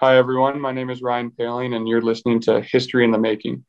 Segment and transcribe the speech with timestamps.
[0.00, 0.60] Hi, everyone.
[0.60, 3.64] My name is Ryan Poehling, and you're listening to History in the Making.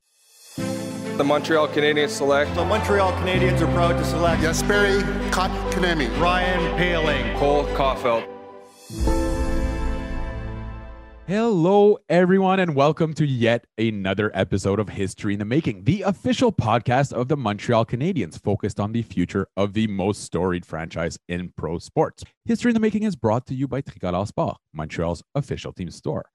[0.58, 2.54] The Montreal Canadiens select.
[2.54, 6.08] The Montreal Canadiens are proud to select Jesperi Kotkaniemi.
[6.22, 7.36] Ryan Poehling.
[7.40, 9.19] Cole Caufield.
[11.30, 16.52] Hello, everyone, and welcome to yet another episode of History in the Making, the official
[16.52, 21.54] podcast of the Montreal Canadiens, focused on the future of the most storied franchise in
[21.56, 22.24] pro sports.
[22.46, 26.26] History in the Making is brought to you by Tricolore Sport, Montreal's official team store.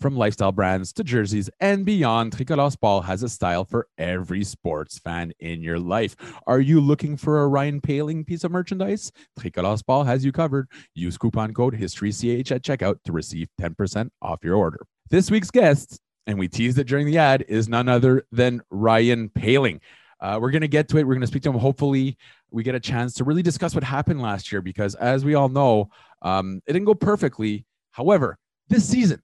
[0.00, 4.98] From lifestyle brands to jerseys and beyond, Tricolore Sport has a style for every sports
[4.98, 6.16] fan in your life.
[6.46, 9.12] Are you looking for a Ryan Poehling piece of merchandise?
[9.38, 10.68] Tricolore Sport has you covered.
[10.94, 14.84] Use coupon code HistoryCH at checkout to receive 10% off your order.
[15.10, 19.30] This week's guest, and we teased it during the ad, is none other than Ryan
[19.30, 19.80] Poehling.
[20.20, 21.06] Uh, we're going to get to it.
[21.06, 21.58] We're going to speak to him.
[21.58, 22.16] Hopefully,
[22.50, 25.48] we get a chance to really discuss what happened last year because, as we all
[25.48, 25.90] know,
[26.22, 27.64] um, it didn't go perfectly.
[27.90, 28.38] However,
[28.68, 29.20] this season,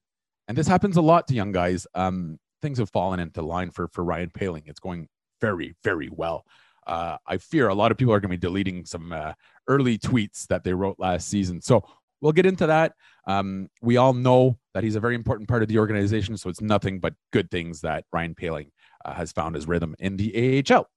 [0.51, 3.87] and this happens a lot to young guys, um, things have fallen into line for
[3.87, 4.65] for Ryan Poehling.
[4.67, 5.07] It's going
[5.41, 6.45] very, very well.
[6.89, 9.35] Uh, I fear a lot of people are going to be deleting some uh,
[9.69, 11.61] early tweets that they wrote last season.
[11.61, 11.85] So
[12.21, 12.95] we'll get into that.
[13.29, 16.61] Um, we all know that he's a very important part of the organization, so it's
[16.61, 18.73] nothing but good things that Ryan Poehling
[19.05, 20.89] uh, has found his rhythm in the AHL.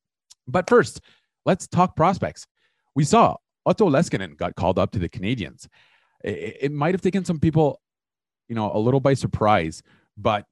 [0.47, 0.99] But first,
[1.45, 2.47] let's talk prospects.
[2.95, 3.35] We saw
[3.67, 5.67] Otto Leskinen got called up to the Canadiens.
[6.23, 7.79] It, it might have taken some people,
[8.47, 9.83] you know, a little by surprise,
[10.17, 10.45] but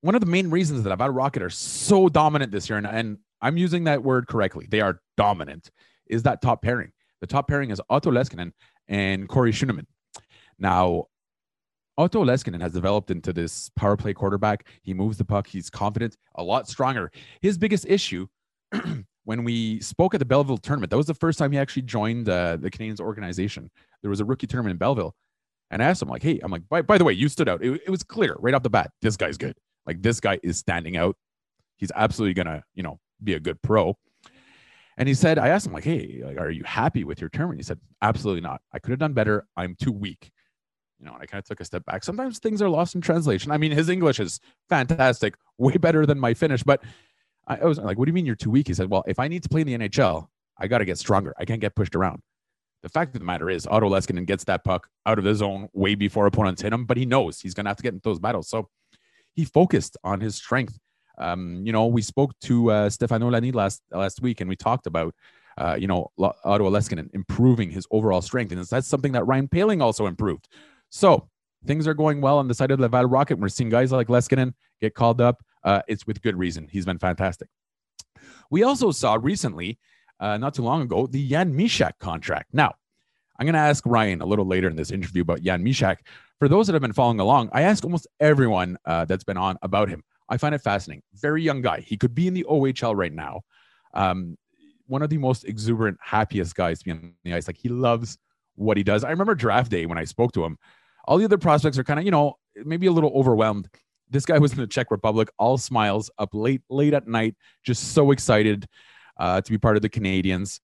[0.00, 3.18] one of the main reasons that Laval Rocket are so dominant this year, and, and
[3.40, 5.70] I'm using that word correctly, they are dominant,
[6.06, 6.92] is that top pairing.
[7.20, 8.52] The top pairing is Otto Leskinen
[8.88, 9.86] and Corey Schueneman.
[10.58, 11.06] Now,
[11.98, 14.68] Otto Leskinen has developed into this power play quarterback.
[14.82, 15.46] He moves the puck.
[15.46, 17.10] He's confident, a lot stronger.
[17.40, 18.26] His biggest issue
[19.24, 22.28] when we spoke at the Belleville tournament, that was the first time he actually joined
[22.28, 23.70] uh, the Canadiens organization.
[24.02, 25.14] There was a rookie tournament in Belleville.
[25.70, 27.62] And I asked him, like, hey, I'm like, by, by the way, you stood out.
[27.62, 28.90] It, it was clear right off the bat.
[29.02, 29.56] This guy's good.
[29.84, 31.16] Like, this guy is standing out.
[31.76, 33.96] He's absolutely to, you know, be a good pro.
[34.96, 37.50] And he said, I asked him, like, hey, like, are you happy with your term?"
[37.50, 38.62] And He said, absolutely not.
[38.72, 39.46] I could have done better.
[39.56, 40.30] I'm too weak.
[40.98, 42.02] You know, and I kind of took a step back.
[42.02, 43.52] Sometimes things are lost in translation.
[43.52, 44.40] I mean, his English is
[44.70, 46.62] fantastic, way better than my Finnish.
[46.62, 46.82] But
[47.46, 48.68] I was like, what do you mean you're too weak?
[48.68, 50.28] He said, well, if I need to play in the NHL,
[50.58, 51.34] I got to get stronger.
[51.38, 52.22] I can't get pushed around.
[52.82, 55.68] The fact of the matter is, Otto Leskinen gets that puck out of the zone
[55.72, 58.08] way before opponents hit him, but he knows he's going to have to get into
[58.08, 58.48] those battles.
[58.48, 58.68] So
[59.34, 60.78] he focused on his strength.
[61.18, 64.86] Um, you know, we spoke to uh, Stefano Lani last last week, and we talked
[64.86, 65.14] about,
[65.58, 69.82] uh, you know, Otto Leskinen improving his overall strength, and that's something that Ryan Poehling
[69.82, 70.46] also improved.
[70.90, 71.28] So
[71.64, 73.38] things are going well on the side of the Laval Rocket.
[73.38, 75.42] We're seeing guys like Leskinen get called up.
[75.64, 76.68] Uh, it's with good reason.
[76.70, 77.48] He's been fantastic.
[78.50, 79.78] We also saw recently,
[80.20, 82.48] uh, not too long ago, the Jan Mysak contract.
[82.52, 82.74] Now,
[83.38, 85.98] I'm going to ask Ryan a little later in this interview about Jan Mysak.
[86.38, 89.56] For those that have been following along, I ask almost everyone uh, that's been on
[89.62, 90.02] about him.
[90.28, 91.02] I find it fascinating.
[91.14, 91.80] Very young guy.
[91.80, 93.42] He could be in the OHL right now.
[93.94, 94.36] Um,
[94.86, 97.46] one of the most exuberant, happiest guys to be on the ice.
[97.46, 98.18] Like he loves
[98.54, 99.04] what he does.
[99.04, 100.58] I remember draft day when I spoke to him.
[101.06, 102.34] All the other prospects are kind of, you know,
[102.64, 103.68] maybe a little overwhelmed.
[104.08, 107.34] This guy was in the Czech Republic, all smiles, up late, late at night,
[107.64, 108.66] just so excited
[109.16, 110.60] uh, to be part of the Canadiens.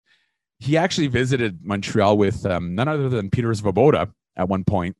[0.59, 4.95] He actually visited Montreal with um, none other than Peter Svoboda at one point.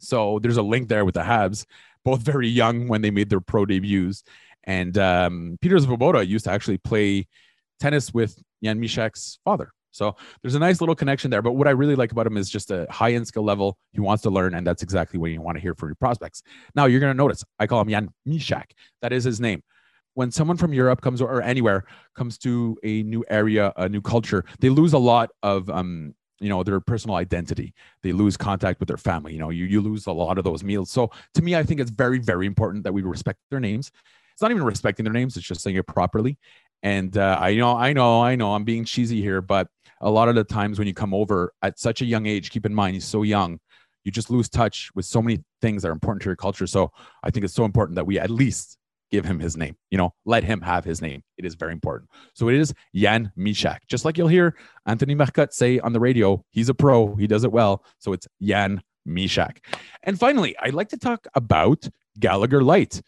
[0.00, 1.64] So there's a link there with the Habs,
[2.04, 4.22] both very young when they made their pro debuts.
[4.64, 7.26] And um, Peter Svoboda used to actually play
[7.80, 9.70] tennis with Jan Mysak's father.
[9.90, 11.42] So there's a nice little connection there.
[11.42, 13.78] But what I really like about him is just a high end skill level.
[13.92, 16.42] He wants to learn, and that's exactly what you want to hear from your prospects.
[16.74, 18.70] Now you're going to notice I call him Jan Mysak.
[19.02, 19.62] That is his name.
[20.18, 21.84] When someone from Europe comes or anywhere
[22.16, 26.48] comes to a new area, a new culture, they lose a lot of um, you
[26.48, 27.72] know their personal identity.
[28.02, 30.62] They lose contact with their family you know you, you lose a lot of those
[30.64, 30.90] meals.
[30.90, 33.92] So to me i think it's very very important that we respect their names.
[34.32, 36.36] It's not even respecting their names it's just saying it properly.
[36.82, 39.66] And uh, i know i know i know i'm being cheesy here but
[40.00, 42.66] a lot of the times when you come over at such a young age, keep
[42.66, 43.58] in mind he's so young,
[44.04, 46.66] you just lose touch with so many things that are important to your culture.
[46.66, 46.92] So
[47.22, 48.78] I think it's so important that we at least
[49.10, 49.76] give him his name.
[49.90, 51.22] You know, let him have his name.
[51.36, 52.10] It is very important.
[52.34, 53.78] So it is Jan Mysak.
[53.88, 54.56] Just like you'll hear
[54.86, 57.84] Anthony Marcotte say on the radio, he's a pro, he does it well.
[57.98, 59.58] So it's Jan Mysak.
[60.02, 61.88] And finally, I'd like to talk about
[62.18, 63.00] Gallagher Light.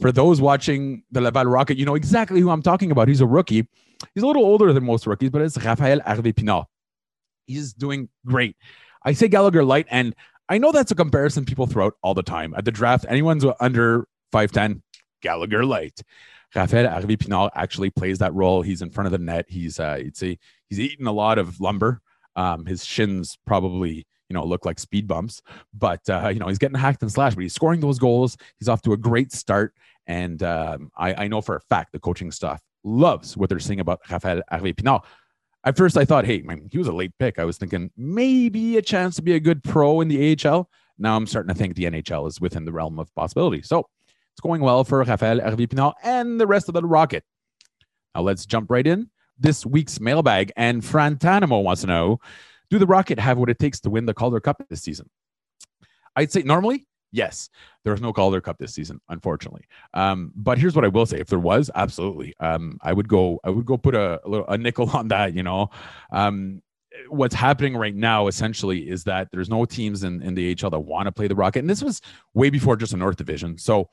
[0.00, 3.08] For those watching the Laval Rocket, you know exactly who I'm talking about.
[3.08, 3.68] He's a rookie.
[4.14, 6.64] He's a little older than most rookies, but it's Rafael Harvey Pinard.
[7.46, 8.56] He's doing great.
[9.04, 10.14] I say Gallagher light, and
[10.48, 12.54] I know that's a comparison people throw out all the time.
[12.56, 14.80] At the draft, anyone's under 5'10,
[15.22, 16.02] Gallagher light.
[16.54, 18.60] Rafael Harvey Pinard actually plays that role.
[18.60, 19.46] He's in front of the net.
[19.48, 20.38] He's uh, it's a,
[20.68, 22.00] he's eaten a lot of lumber.
[22.36, 25.42] Um, his shins probably you know, look like speed bumps.
[25.74, 28.38] But uh, you know, he's getting hacked and slashed, but he's scoring those goals.
[28.58, 29.74] He's off to a great start,
[30.06, 33.80] and um, I, I know for a fact the coaching staff loves what they're saying
[33.80, 35.02] about Rafael Harvey Pinard.
[35.64, 37.38] At first, I thought, hey, man, he was a late pick.
[37.38, 40.68] I was thinking maybe a chance to be a good pro in the AHL.
[40.98, 43.60] Now I'm starting to think the NHL is within the realm of possibility.
[43.60, 43.86] So
[44.32, 47.24] it's going well for Rafael Harvey Pinard and the rest of the Rocket.
[48.14, 49.10] Now let's jump right in.
[49.38, 52.20] This week's mailbag, and Fran Tanamo wants to know
[52.70, 55.08] Do the Rocket have what it takes to win the Calder Cup this season?
[56.14, 57.50] I'd say normally, yes.
[57.84, 59.64] There's no Calder Cup this season, unfortunately.
[59.94, 63.40] Um, but here's what I will say: if there was, absolutely, um, I would go.
[63.44, 65.34] I would go put a, a, little, a nickel on that.
[65.34, 65.70] You know,
[66.10, 66.62] um,
[67.08, 70.80] what's happening right now essentially is that there's no teams in, in the HL that
[70.80, 72.00] want to play the Rocket, and this was
[72.34, 73.58] way before just a North Division.
[73.58, 73.90] So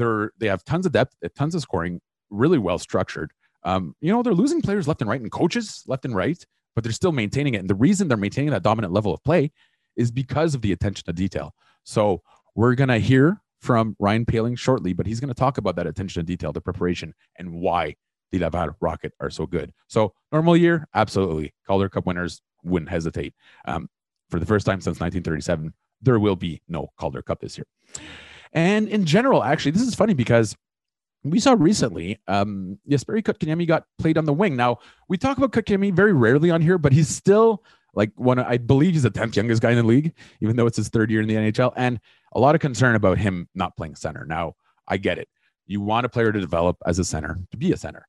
[0.00, 2.00] they're they have tons of depth, tons of scoring,
[2.30, 3.32] really well structured.
[3.62, 6.42] Um, you know, they're losing players left and right and coaches left and right,
[6.74, 7.58] but they're still maintaining it.
[7.58, 9.52] And the reason they're maintaining that dominant level of play
[9.96, 11.54] is because of the attention to detail.
[11.84, 12.22] So
[12.54, 16.26] we're gonna hear from Ryan Poehling shortly, but he's gonna talk about that attention to
[16.26, 17.96] detail, the preparation, and why
[18.32, 19.72] the Laval Rocket are so good.
[19.88, 21.52] So normal year, absolutely.
[21.66, 23.34] Calder Cup winners wouldn't hesitate.
[23.66, 23.88] Um,
[24.30, 27.66] for the first time since 1937, there will be no Calder Cup this year.
[28.52, 30.56] And in general, actually, this is funny because
[31.22, 34.56] we saw recently um Jesperi Kotkaniemi got played on the wing.
[34.56, 37.62] Now we talk about Kotkaniemi very rarely on here, but he's still
[37.94, 40.76] like one I believe he's the 10th youngest guy in the league, even though it's
[40.76, 41.72] his third year in the NHL.
[41.76, 42.00] And
[42.32, 44.24] a lot of concern about him not playing center.
[44.24, 44.54] Now,
[44.86, 45.28] I get it.
[45.66, 48.06] You want a player to develop as a center, to be a center.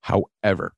[0.00, 0.74] However,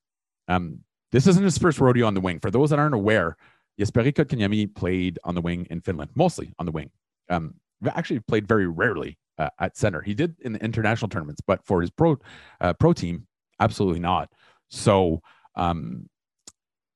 [0.47, 0.79] um,
[1.11, 2.39] this isn't his first rodeo on the wing.
[2.39, 3.37] For those that aren't aware,
[3.79, 6.89] Jesperi Kotkaniemi played on the wing in Finland, mostly on the wing.
[7.29, 7.55] Um,
[7.89, 10.01] actually played very rarely uh, at center.
[10.01, 12.17] He did in the international tournaments, but for his pro
[12.59, 13.27] uh, pro team,
[13.59, 14.29] absolutely not.
[14.69, 15.21] So
[15.55, 16.09] um,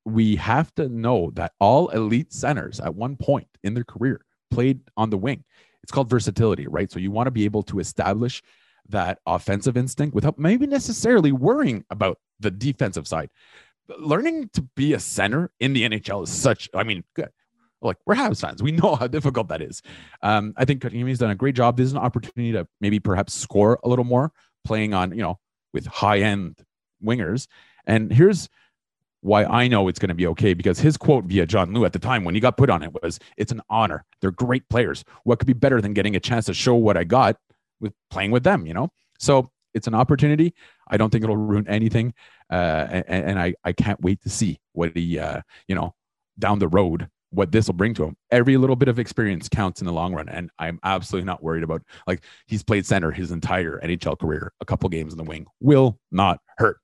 [0.04, 4.80] we have to know that all elite centers at one point in their career played
[4.96, 5.44] on the wing.
[5.82, 6.90] It's called versatility, right?
[6.90, 8.42] So you want to be able to establish
[8.88, 13.30] that offensive instinct without maybe necessarily worrying about the defensive side.
[13.98, 17.30] Learning to be a center in the NHL is such, I mean, good
[17.82, 18.62] like we're Habs fans.
[18.62, 19.82] We know how difficult that is.
[20.22, 21.76] Um, I think Kotkaniemi's done a great job.
[21.76, 24.32] This is an opportunity to maybe perhaps score a little more,
[24.64, 25.38] playing on you know
[25.72, 26.58] with high end
[27.04, 27.46] wingers.
[27.86, 28.48] And here's
[29.20, 31.92] why I know it's going to be okay because his quote via John Lu at
[31.92, 34.04] the time when he got put on it was, "It's an honor.
[34.20, 35.04] They're great players.
[35.24, 37.36] What could be better than getting a chance to show what I got
[37.80, 38.90] with playing with them?" You know.
[39.18, 40.54] So it's an opportunity.
[40.88, 42.14] I don't think it'll ruin anything,
[42.50, 45.94] uh, and, and I I can't wait to see what he uh, you know
[46.38, 48.16] down the road what this will bring to him.
[48.30, 50.28] Every little bit of experience counts in the long run.
[50.28, 54.52] And I'm absolutely not worried about like he's played center his entire NHL career.
[54.60, 56.78] A couple games in the wing will not hurt.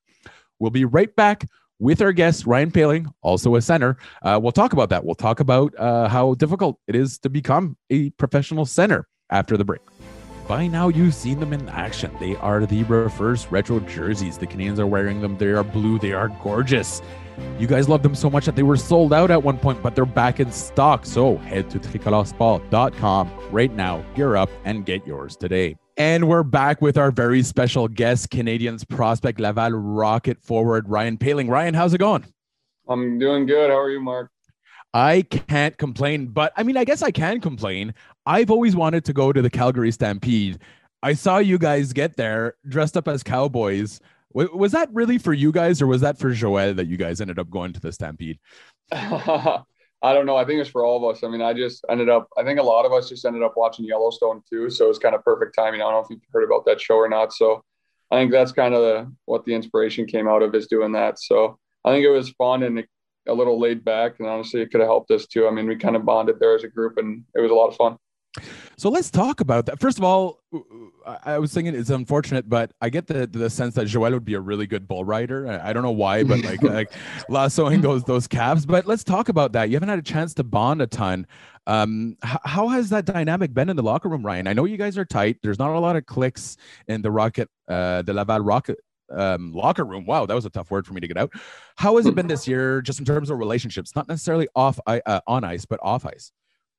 [0.59, 1.45] We'll be right back
[1.79, 3.97] with our guest, Ryan Poehling, also a center.
[4.23, 5.05] Uh, we'll talk about that.
[5.05, 9.65] We'll talk about uh, how difficult it is to become a professional center after the
[9.65, 9.81] break.
[10.47, 12.13] By now, you've seen them in action.
[12.21, 14.39] They are the reverse retro jerseys.
[14.39, 15.39] The Canadiens are wearing them.
[15.39, 15.99] They are blue.
[15.99, 17.01] They are gorgeous.
[17.59, 19.95] You guys love them so much that they were sold out at one point, but
[19.95, 21.07] they're back in stock.
[21.07, 25.77] So head to tricoloresport.com right now, gear up, and get yours today.
[25.97, 31.49] And we're back with our very special guest, Canadiens prospect Laval Rocket forward Ryan Poehling.
[31.49, 32.25] Ryan, how's it going?
[32.89, 33.71] I'm doing good.
[33.71, 34.31] How are you, Mark?
[34.95, 37.95] I can't complain, but I mean, I guess I can complain.
[38.27, 40.59] I've always wanted to go to the Calgary Stampede.
[41.03, 44.01] I saw you guys get there dressed up as cowboys.
[44.35, 47.39] Was that really for you guys, or was that for Joel that you guys ended
[47.39, 48.39] up going to the Stampede?
[50.05, 50.37] I don't know.
[50.37, 51.23] I think it's for all of us.
[51.23, 52.29] I mean, I just ended up.
[52.37, 55.15] I think a lot of us just ended up watching Yellowstone too, so it's kind
[55.15, 55.81] of perfect timing.
[55.81, 57.33] I don't know if you've heard about that show or not.
[57.33, 57.63] So
[58.11, 61.21] I think that's kind of the, what the inspiration came out of is doing that.
[61.21, 62.85] So I think it was fun and
[63.29, 65.47] a little laid back, and honestly, it could have helped us too.
[65.47, 67.69] I mean, we kind of bonded there as a group, and it was a lot
[67.69, 67.97] of fun.
[68.77, 69.79] So let's talk about that.
[69.81, 70.41] First of all,
[71.25, 74.35] I was thinking it's unfortunate, but I get the the sense that Joel would be
[74.35, 75.61] a really good bull rider.
[75.63, 76.93] I don't know why, but like like
[77.29, 78.65] lassoing those those calves.
[78.65, 79.69] But let's talk about that.
[79.69, 81.27] You haven't had a chance to bond a ton.
[81.67, 84.49] Um, how has that dynamic been in the locker room, Ryan?
[84.49, 85.39] I know you guys are tight.
[85.43, 86.57] There's not a lot of clicks
[86.89, 88.79] in the Rocket, uh, the Laval Rocket
[89.11, 90.05] um, locker room.
[90.05, 91.33] Wow, that was a tough word for me to get out.
[91.77, 93.95] How has it been this year, just in terms of relationships?
[93.95, 96.33] Not necessarily off uh, on ice, but off ice.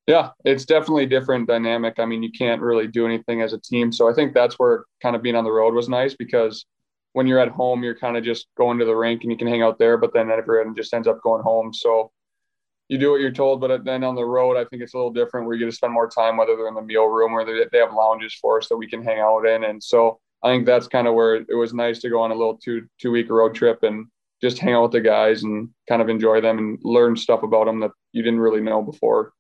[0.07, 1.97] Yeah, it's definitely different dynamic.
[1.97, 3.91] I mean, you can't really do anything as a team.
[3.91, 6.65] So I think that's where kind of being on the road was nice because
[7.13, 9.47] when you're at home, you're kind of just going to the rink and you can
[9.47, 11.73] hang out there, but then everyone just ends up going home.
[11.73, 12.11] So
[12.89, 15.13] you do what you're told, but then on the road, I think it's a little
[15.13, 17.45] different where you get to spend more time, whether they're in the meal room or
[17.45, 19.63] they have lounges for us that we can hang out in.
[19.63, 22.35] And so I think that's kind of where it was nice to go on a
[22.35, 24.07] little two two week road trip and
[24.41, 27.65] just hang out with the guys and kind of enjoy them and learn stuff about
[27.65, 29.31] them that you didn't really know before.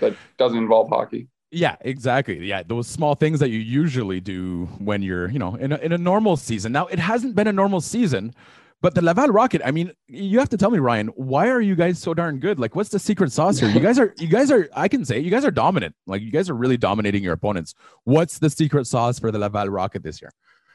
[0.00, 1.28] That doesn't involve hockey.
[1.50, 2.44] Yeah, exactly.
[2.44, 5.92] Yeah, those small things that you usually do when you're, you know, in a, in
[5.92, 6.72] a normal season.
[6.72, 8.34] Now, it hasn't been a normal season,
[8.82, 11.76] but the Laval Rocket, I mean, you have to tell me, Ryan, why are you
[11.76, 12.58] guys so darn good?
[12.58, 13.68] Like, what's the secret sauce here?
[13.68, 15.94] You guys are, you guys are, I can say, you guys are dominant.
[16.06, 17.74] Like, you guys are really dominating your opponents.
[18.04, 20.32] What's the secret sauce for the Laval Rocket this year?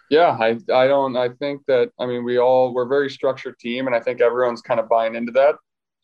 [0.10, 3.60] Yeah, I, I don't, I think that, I mean, we all, we're a very structured
[3.60, 5.56] team, and I think everyone's kind of buying into that.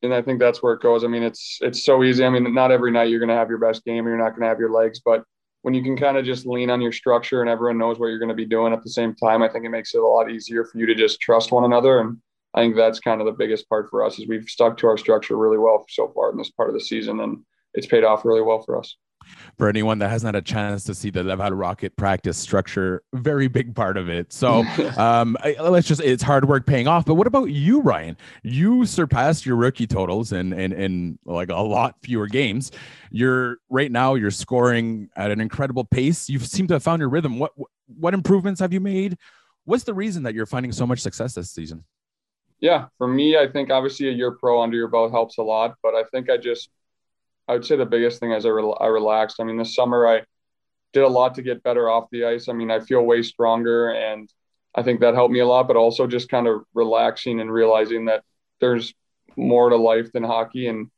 [0.04, 1.04] And I think that's where it goes.
[1.04, 2.24] I mean, it's, it's so easy.
[2.24, 4.32] I mean, not every night you're going to have your best game, or you're not
[4.32, 5.24] going to have your legs, but
[5.64, 8.20] when you can kind of just lean on your structure and everyone knows what you're
[8.20, 10.32] going to be doing at the same time, I think it makes it a lot
[10.32, 12.00] easier for you to just trust one another.
[12.00, 12.18] And
[12.54, 14.98] I think that's kind of the biggest part for us is we've stuck to our
[14.98, 17.40] structure really well so far in this part of the season, and
[17.74, 18.96] it's paid off really well for us
[19.58, 23.48] for anyone that hasn't had a chance to see the Laval Rocket practice structure, very
[23.48, 24.32] big part of it.
[24.32, 24.64] So
[24.98, 27.06] um, let's just, it's hard work paying off.
[27.06, 28.18] But what about you, Ryan?
[28.44, 32.72] You surpassed your rookie totals in, in, in like a lot fewer games.
[33.12, 36.30] You're right now, you're scoring at an incredible pace.
[36.30, 37.40] You seem to have found your rhythm.
[37.40, 37.54] What,
[37.88, 39.18] what improvements have you made?
[39.66, 41.84] What's the reason that you're finding so much success this season?
[42.60, 45.76] Yeah, for me, I think obviously a year pro under your belt helps a lot,
[45.84, 46.70] but I think I just
[47.48, 49.38] I would say the biggest thing is I, re- I relaxed.
[49.40, 50.24] I mean, this summer I
[50.94, 52.50] did a lot to get better off the ice.
[52.50, 54.30] I mean, I feel way stronger, and
[54.76, 55.68] I think that helped me a lot.
[55.68, 58.24] But also just kind of relaxing and realizing that
[58.60, 58.94] there's
[59.38, 60.68] more to life than hockey.
[60.68, 60.90] And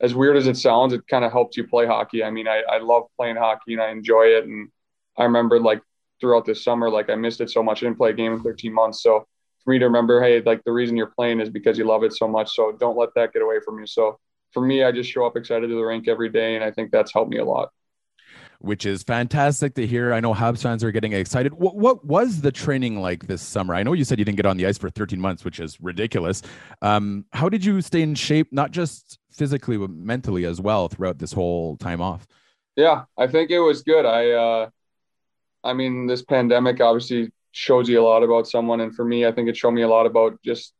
[0.00, 2.22] as weird as it sounds, it kind of helps you play hockey.
[2.22, 4.44] I mean, I, I love playing hockey and I enjoy it.
[4.44, 4.68] And
[5.16, 5.82] I remember like
[6.20, 7.82] throughout this summer, like I missed it so much.
[7.82, 9.02] I didn't play a game in 13 months.
[9.02, 9.26] So
[9.64, 12.12] for me to remember, hey, like the reason you're playing is because you love it
[12.12, 12.54] so much.
[12.54, 13.86] So don't let that get away from you.
[13.86, 14.18] So
[14.52, 16.90] for me, I just show up excited to the rink every day, and I think
[16.90, 17.70] that's helped me a lot.
[18.60, 20.12] Which is fantastic to hear.
[20.12, 21.54] I know Habs fans are getting excited.
[21.54, 23.74] What, what was the training like this summer?
[23.74, 25.80] I know you said you didn't get on the ice for 13 months, which is
[25.80, 26.42] ridiculous.
[26.82, 31.18] Um, how did you stay in shape, not just physically, but mentally as well throughout
[31.18, 32.26] this whole time off?
[32.74, 34.04] Yeah, I think it was good.
[34.04, 34.70] I, uh,
[35.62, 39.32] I mean, this pandemic obviously shows you a lot about someone, and for me, I
[39.32, 40.74] think it showed me a lot about just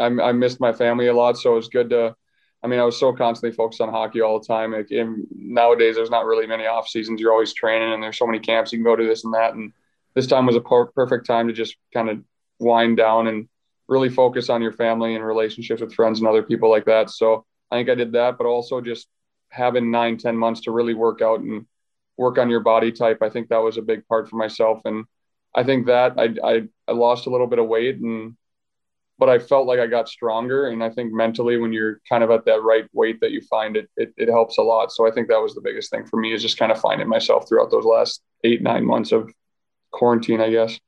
[0.00, 2.14] I, I missed my family a lot, so it was good to
[2.62, 4.72] I mean, I was so constantly focused on hockey all the time.
[4.72, 4.88] Like
[5.34, 7.20] nowadays, there's not really many off seasons.
[7.20, 9.54] You're always training, and there's so many camps you can go to this and that.
[9.54, 9.72] And
[10.14, 12.18] this time was a per- perfect time to just kind of
[12.60, 13.48] wind down and
[13.88, 17.10] really focus on your family and relationships with friends and other people like that.
[17.10, 19.08] So I think I did that, but also just
[19.48, 21.66] having nine, ten months to really work out and
[22.16, 23.18] work on your body type.
[23.22, 25.04] I think that was a big part for myself, and
[25.54, 28.36] I think that I I, I lost a little bit of weight and
[29.18, 30.68] but I felt like I got stronger.
[30.68, 33.76] And I think mentally, when you're kind of at that right weight that you find
[33.76, 34.92] it, it, it helps a lot.
[34.92, 37.08] So I think that was the biggest thing for me is just kind of finding
[37.08, 39.30] myself throughout those last eight, nine months of
[39.92, 40.78] quarantine, I guess.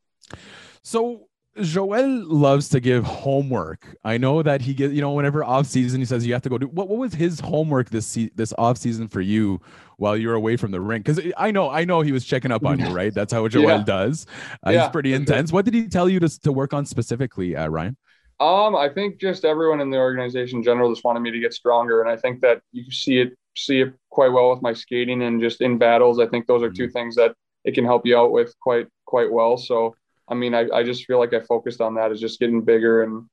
[0.82, 1.28] So
[1.60, 3.96] Joel loves to give homework.
[4.04, 6.48] I know that he gets, you know, whenever off season, he says you have to
[6.48, 6.66] go do.
[6.66, 9.60] What, what was his homework this se- this off season for you
[9.96, 11.04] while you're away from the rink?
[11.04, 13.14] Because I know, I know he was checking up on you, right?
[13.14, 13.82] That's how Joel yeah.
[13.84, 14.26] does.
[14.66, 14.82] Uh, yeah.
[14.82, 15.52] He's pretty intense.
[15.52, 17.96] What did he tell you to to work on specifically, uh, Ryan?
[18.40, 21.54] Um, I think just everyone in the organization in general just wanted me to get
[21.54, 25.22] stronger, and I think that you see it see it quite well with my skating
[25.22, 26.18] and just in battles.
[26.18, 26.92] I think those are two mm-hmm.
[26.92, 29.56] things that it can help you out with quite quite well.
[29.56, 29.94] So,
[30.28, 33.04] I mean, I, I just feel like I focused on that is just getting bigger
[33.04, 33.24] and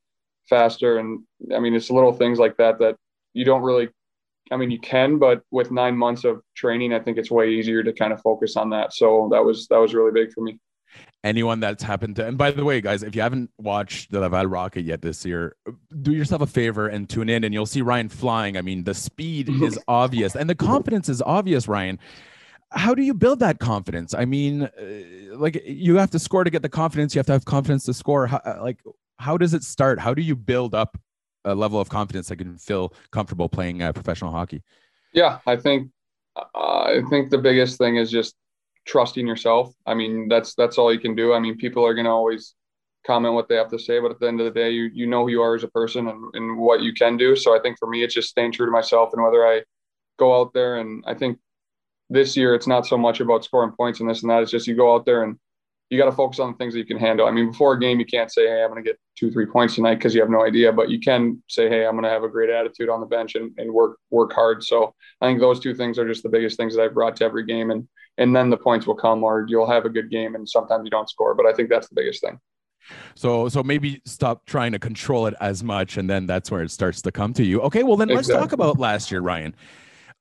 [0.48, 1.24] faster, and
[1.56, 2.96] I mean, it's little things like that that
[3.34, 3.90] you don't really.
[4.52, 7.84] I mean, you can, but with nine months of training, I think it's way easier
[7.84, 8.94] to kind of focus on that.
[8.94, 10.60] So that was that was really big for me
[11.24, 14.46] anyone that's happened to and by the way guys if you haven't watched the laval
[14.46, 15.56] rocket yet this year
[16.02, 18.58] do yourself a favor and tune in and you'll see ryan flying.
[18.58, 22.00] I mean the speed is obvious and the confidence is obvious ryan.
[22.72, 24.14] How do you build that confidence?
[24.14, 27.14] I mean uh, like you have to score to get the confidence.
[27.14, 28.28] You have to have confidence to score.
[28.28, 28.80] How, uh, like
[29.18, 30.00] how does it start?
[30.00, 30.98] How do you build up
[31.46, 34.64] a level of confidence that can feel comfortable playing uh, professional hockey?
[35.14, 35.90] Yeah i think
[36.36, 38.36] uh, i think the biggest thing is just
[38.86, 39.74] trusting yourself.
[39.86, 41.34] I mean, that's that's all you can do.
[41.34, 42.56] I mean, people are going to always
[43.06, 45.08] comment what they have to say, but at the end of the day, you you
[45.08, 47.36] know who you are as a person and, and what you can do.
[47.36, 49.64] So I think for me, it's just staying true to myself and whether I
[50.18, 51.40] go out there and I think
[52.10, 54.44] this year it's not so much about scoring points and this and that.
[54.44, 55.38] It's just you go out there and
[55.90, 57.28] you got to focus on the things that you can handle.
[57.28, 59.46] I mean, before a game, you can't say, "Hey, I'm going to get two, three
[59.46, 60.72] points tonight" because you have no idea.
[60.72, 63.36] But you can say, "Hey, I'm going to have a great attitude on the bench
[63.36, 66.56] and, and work work hard." So I think those two things are just the biggest
[66.56, 69.46] things that I've brought to every game, and and then the points will come, or
[69.48, 71.34] you'll have a good game, and sometimes you don't score.
[71.34, 72.40] But I think that's the biggest thing.
[73.16, 76.72] So so maybe stop trying to control it as much, and then that's where it
[76.72, 77.62] starts to come to you.
[77.62, 79.56] Okay, well then let's talk about last year, Ryan.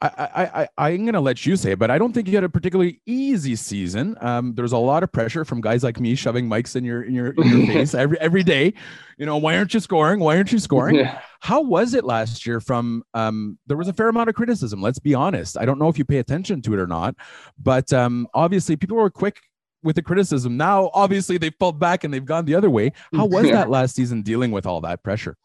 [0.03, 2.35] I, I, I, am going to let you say it, but I don't think you
[2.35, 4.17] had a particularly easy season.
[4.23, 7.15] Um, there's a lot of pressure from guys like me shoving mics in your in
[7.15, 8.73] your, in your face every every day.
[9.19, 10.21] You know, why aren't you scoring?
[10.21, 10.97] Why aren't you scoring?
[10.97, 11.21] Yeah.
[11.41, 12.61] How was it last year?
[12.61, 14.81] From um, there was a fair amount of criticism.
[14.81, 15.59] Let's be honest.
[15.59, 17.15] I don't know if you pay attention to it or not,
[17.59, 19.39] but um, obviously people were quick
[19.83, 20.57] with the criticism.
[20.57, 22.93] Now, obviously, they've pulled back and they've gone the other way.
[23.15, 23.53] How was yeah.
[23.53, 25.37] that last season dealing with all that pressure?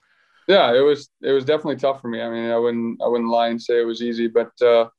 [0.47, 2.21] Yeah, it was it was definitely tough for me.
[2.21, 4.89] I mean, I wouldn't I wouldn't lie and say it was easy, but uh,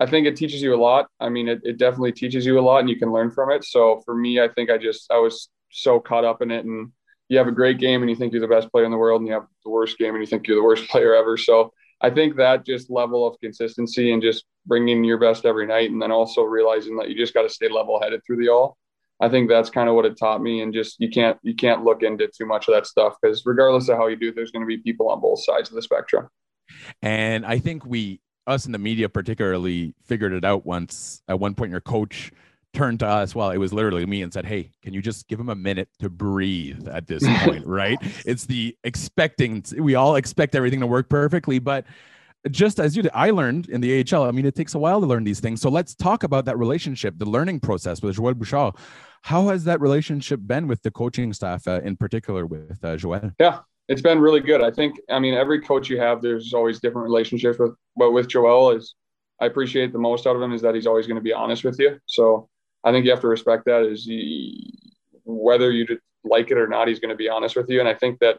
[0.00, 1.08] I think it teaches you a lot.
[1.20, 3.64] I mean, it, it definitely teaches you a lot, and you can learn from it.
[3.64, 6.92] So for me, I think I just I was so caught up in it, and
[7.28, 9.20] you have a great game, and you think you're the best player in the world,
[9.22, 11.36] and you have the worst game, and you think you're the worst player ever.
[11.36, 15.90] So I think that just level of consistency and just bringing your best every night,
[15.90, 18.78] and then also realizing that you just got to stay level headed through the all
[19.20, 20.62] I think that's kind of what it taught me.
[20.62, 23.88] And just you can't you can't look into too much of that stuff because regardless
[23.88, 26.28] of how you do, there's going to be people on both sides of the spectrum.
[27.02, 31.54] And I think we us in the media particularly figured it out once at one
[31.54, 32.32] point your coach
[32.72, 35.38] turned to us well it was literally me and said hey can you just give
[35.38, 40.54] him a minute to breathe at this point right it's the expecting we all expect
[40.54, 41.84] everything to work perfectly but
[42.50, 44.22] just as you did, I learned in the AHL.
[44.22, 45.60] I mean, it takes a while to learn these things.
[45.60, 48.74] So let's talk about that relationship, the learning process with Joel Bouchard.
[49.22, 53.32] How has that relationship been with the coaching staff, uh, in particular with uh, Joel?
[53.38, 54.62] Yeah, it's been really good.
[54.62, 58.28] I think, I mean, every coach you have, there's always different relationships with, but with
[58.28, 58.94] Joel is,
[59.40, 61.64] I appreciate the most out of him is that he's always going to be honest
[61.64, 61.98] with you.
[62.06, 62.48] So
[62.84, 64.78] I think you have to respect that is he,
[65.24, 65.86] whether you
[66.24, 67.80] like it or not, he's going to be honest with you.
[67.80, 68.38] And I think that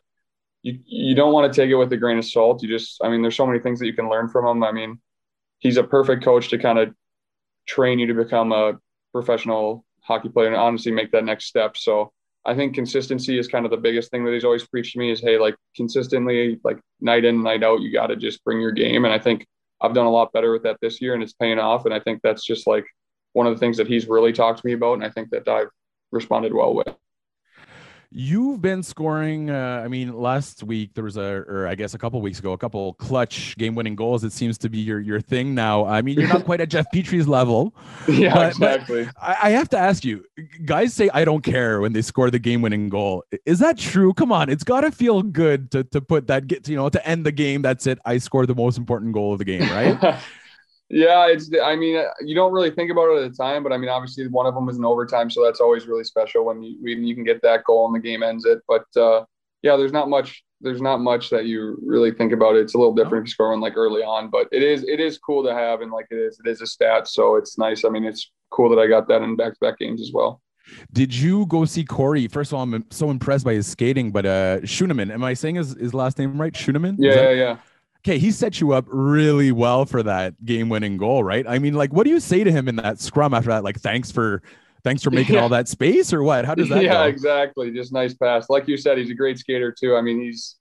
[0.63, 2.62] you, you don't want to take it with a grain of salt.
[2.62, 4.63] You just, I mean, there's so many things that you can learn from him.
[4.63, 5.00] I mean,
[5.60, 6.94] he's a perfect coach to kind of
[7.68, 8.74] train you to become a
[9.12, 11.77] professional hockey player and honestly make that next step.
[11.77, 12.12] So
[12.46, 15.12] I think consistency is kind of the biggest thing that he's always preached to me
[15.12, 18.72] is, Hey, like consistently, like night in, night out, you got to just bring your
[18.72, 19.06] game.
[19.06, 19.46] And I think
[19.80, 21.86] I've done a lot better with that this year and it's paying off.
[21.86, 22.86] And I think that's just like
[23.34, 24.94] one of the things that he's really talked to me about.
[24.94, 25.70] And I think that I've
[26.12, 26.94] responded well with.
[28.13, 29.50] You've been scoring.
[29.50, 32.51] Uh, I mean, last week there was a, or I guess a couple weeks ago,
[32.51, 34.25] a couple clutch game-winning goals.
[34.25, 35.86] It seems to be your your thing now.
[35.86, 37.74] I mean, you're not quite at Jeff Petry's level.
[38.10, 39.06] Yeah, but, exactly.
[39.06, 40.25] But I, I have to ask you,
[40.65, 43.24] guys say I don't care when they score the game-winning goal.
[43.46, 44.13] Is that true?
[44.13, 47.08] Come on, it's got to feel good to to put that get you know to
[47.08, 47.62] end the game.
[47.62, 47.97] That's it.
[48.06, 50.19] I scored the most important goal of the game, right?
[50.93, 51.49] Yeah, it's.
[51.63, 54.27] I mean, you don't really think about it at the time, but I mean, obviously,
[54.27, 57.15] one of them was an overtime, so that's always really special when you when you
[57.15, 58.60] can get that goal and the game ends it.
[58.67, 59.23] But uh,
[59.62, 60.43] yeah, there's not much.
[60.60, 62.60] There's not much that you really think about it.
[62.63, 64.99] It's a little different if you score one like early on, but it is it
[64.99, 67.86] is cool to have, and like it is it is a stat, so it's nice.
[67.86, 70.41] I mean, it's cool that I got that in back to back games as well.
[70.91, 72.27] Did you go see Corey?
[72.27, 75.56] First of all, I'm so impressed by his skating, but uh Schueneman, am I saying
[75.56, 76.54] his, his last name right?
[76.54, 76.95] Schueneman?
[76.99, 77.58] Yeah, that- yeah, yeah
[78.04, 81.46] okay, he set you up really well for that game winning goal, right?
[81.48, 83.64] I mean, like, what do you say to him in that scrum after that?
[83.64, 84.42] Like, thanks for
[84.84, 85.42] thanks for making yeah.
[85.42, 86.44] all that space or what?
[86.46, 87.04] How does that Yeah, go?
[87.04, 87.72] exactly.
[87.72, 88.50] Just nice pass.
[88.50, 89.96] Like you said, he's a great skater too.
[89.96, 90.56] I mean, he's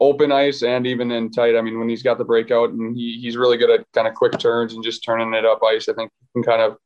[0.00, 1.56] open ice and even in tight.
[1.56, 4.14] I mean, when he's got the breakout and he, he's really good at kind of
[4.14, 6.78] quick turns and just turning it up ice, I think you can kind of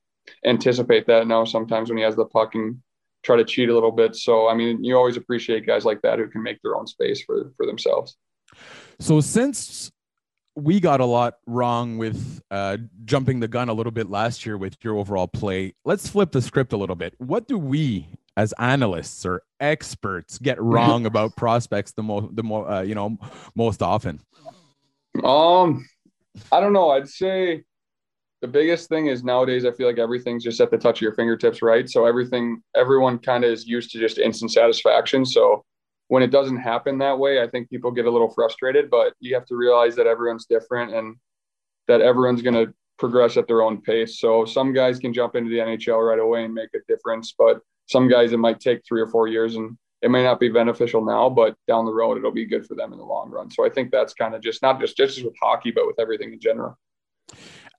[0.45, 2.83] anticipate that now sometimes when he has the puck and
[3.23, 4.17] try to cheat a little bit.
[4.17, 7.23] So, I mean, you always appreciate guys like that who can make their own space
[7.23, 8.17] for, for themselves.
[9.01, 9.91] So since
[10.57, 14.57] we got a lot wrong with uh, jumping the gun a little bit last year
[14.57, 15.75] with your overall play.
[15.85, 17.15] Let's flip the script a little bit.
[17.19, 22.71] What do we, as analysts or experts, get wrong about prospects the most, the more,
[22.71, 23.19] uh, you know,
[23.57, 24.21] most often?
[25.25, 25.87] Um,
[26.53, 26.91] I don't know.
[26.91, 27.65] I'd say
[28.41, 31.15] the biggest thing is nowadays I feel like everything's just at the touch of your
[31.15, 31.89] fingertips, right?
[31.89, 35.25] So everything, everyone kind of is used to just instant satisfaction.
[35.25, 35.65] So
[36.09, 39.35] when it doesn't happen that way, I think people get a little frustrated, but you
[39.35, 41.17] have to realize that everyone's different and
[41.88, 44.21] that everyone's going to progress at their own pace.
[44.21, 47.61] So some guys can jump into the NHL right away and make a difference, but
[47.87, 51.05] some guys it might take three or four years and it may not be beneficial
[51.05, 53.51] now, but down the road it'll be good for them in the long run.
[53.51, 56.33] So I think that's kind of just not just just with hockey, but with everything
[56.33, 56.79] in general.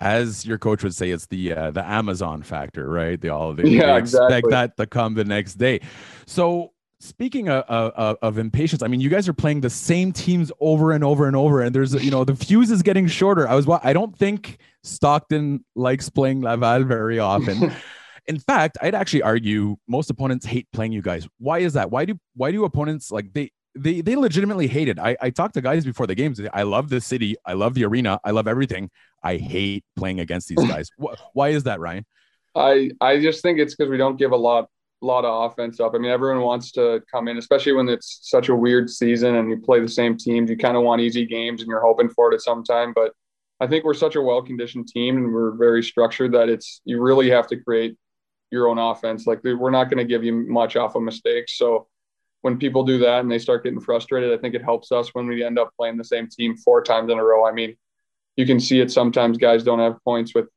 [0.02, 3.22] As your coach would say, it's the uh, the Amazon factor, right?
[3.22, 4.52] They all of they, yeah, they expect exactly.
[4.52, 5.82] that to come the next day.
[6.26, 10.52] So speaking of, of, of, impatience, I mean, you guys are playing the same teams
[10.60, 13.48] over and over and over, and there's you know the fuse is getting shorter.
[13.48, 17.72] I was I don't think Stockton likes playing Laval very often.
[18.28, 21.28] In fact, I'd actually argue most opponents hate playing you guys.
[21.38, 21.92] Why is that?
[21.92, 24.98] Why do why do opponents like they they they legitimately hate it?
[24.98, 26.42] I I talked to guys before the games.
[26.54, 27.36] I love the city.
[27.46, 28.20] I love the arena.
[28.24, 28.90] I love everything.
[29.22, 30.90] I hate playing against these guys.
[31.34, 32.06] why is that, Ryan?
[32.56, 34.70] I I just think it's because we don't give a lot
[35.02, 35.94] lot of offense up.
[35.94, 39.50] I mean, everyone wants to come in, especially when it's such a weird season and
[39.50, 40.50] you play the same teams.
[40.50, 42.94] You kind of want easy games and you're hoping for it at some time.
[42.94, 43.14] But
[43.60, 47.02] I think we're such a well conditioned team and we're very structured that it's you
[47.02, 47.98] really have to create
[48.52, 49.28] your own offense.
[49.28, 51.58] Like we're not going to give you much off of mistakes.
[51.58, 51.88] So
[52.42, 55.28] when people do that and they start getting frustrated, I think it helps us when
[55.28, 57.46] we end up playing the same team four times in a row.
[57.46, 57.76] I mean,
[58.36, 60.48] you can see it sometimes guys don't have points with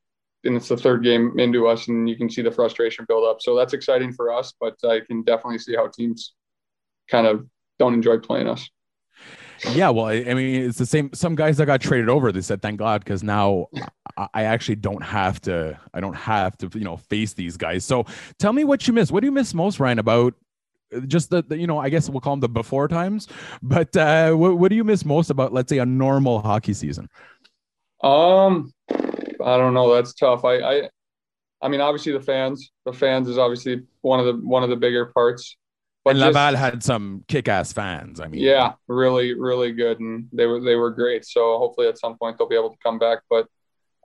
[0.43, 3.41] and it's the third game into us and you can see the frustration build up.
[3.41, 6.33] So that's exciting for us, but I can definitely see how teams
[7.09, 7.45] kind of
[7.77, 8.69] don't enjoy playing us.
[9.73, 11.09] Yeah, well, I, I mean, it's the same.
[11.13, 13.67] Some guys that got traded over, they said, "Thank God," because now
[14.15, 15.77] I, I actually don't have to.
[15.93, 17.83] I don't have to, you know, face these guys.
[17.83, 18.05] So,
[18.37, 19.11] tell me what you miss.
[19.11, 20.33] What do you miss most, Ryan, about
[21.07, 23.27] just the, the, you know i guess we'll call them the before times
[23.61, 27.07] but uh what, what do you miss most about let's say a normal hockey season
[28.01, 28.73] um
[29.43, 30.89] i don't know that's tough i i
[31.61, 34.75] i mean obviously the fans the fans is obviously one of the one of the
[34.75, 35.57] bigger parts
[36.03, 38.19] but and Laval just, had some kick-ass fans.
[38.19, 41.25] I mean, yeah, really, really good, and they were they were great.
[41.25, 43.19] So hopefully at some point they'll be able to come back.
[43.29, 43.47] But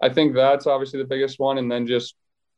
[0.02, 2.16] I think that's obviously the biggest one, and then just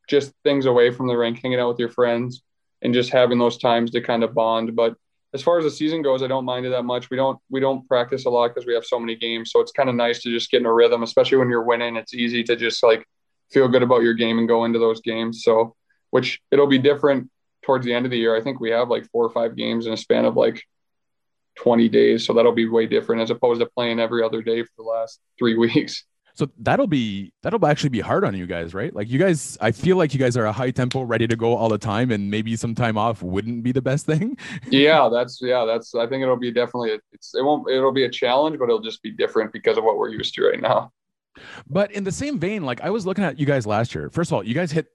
[0.09, 2.41] just things away from the rink, hanging out with your friends,
[2.81, 4.75] and just having those times to kind of bond.
[4.75, 4.95] But
[5.33, 7.09] as far as the season goes, I don't mind it that much.
[7.09, 9.51] We don't we don't practice a lot because we have so many games.
[9.51, 11.95] So it's kind of nice to just get in a rhythm, especially when you're winning.
[11.95, 13.05] It's easy to just like
[13.51, 15.43] feel good about your game and go into those games.
[15.43, 15.75] So
[16.11, 17.29] which it'll be different
[17.63, 18.35] towards the end of the year.
[18.35, 20.63] I think we have like four or five games in a span of like
[21.57, 22.25] 20 days.
[22.25, 25.19] So that'll be way different as opposed to playing every other day for the last
[25.37, 26.05] three weeks.
[26.37, 28.93] So that'll be that'll actually be hard on you guys, right?
[28.93, 31.55] Like you guys, I feel like you guys are a high tempo, ready to go
[31.55, 34.37] all the time, and maybe some time off wouldn't be the best thing.
[34.69, 35.95] yeah, that's yeah, that's.
[35.95, 36.91] I think it'll be definitely.
[36.91, 37.67] A, it's it won't.
[37.67, 40.47] It'll be a challenge, but it'll just be different because of what we're used to
[40.47, 40.91] right now.
[41.67, 44.11] But in the same vein, like I was looking at you guys last year.
[44.11, 44.87] First of all, you guys hit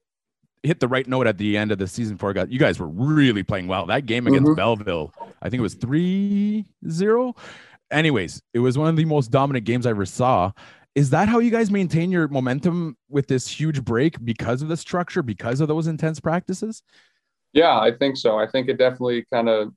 [0.63, 2.33] hit the right note at the end of the season four.
[2.33, 3.87] Got you guys were really playing well.
[3.87, 4.55] That game against mm-hmm.
[4.55, 7.37] Belleville, I think it was 3-0.
[7.91, 10.53] Anyways, it was one of the most dominant games I ever saw.
[10.95, 14.77] Is that how you guys maintain your momentum with this huge break because of the
[14.77, 16.83] structure, because of those intense practices?
[17.53, 18.39] Yeah, I think so.
[18.39, 19.73] I think it definitely kind of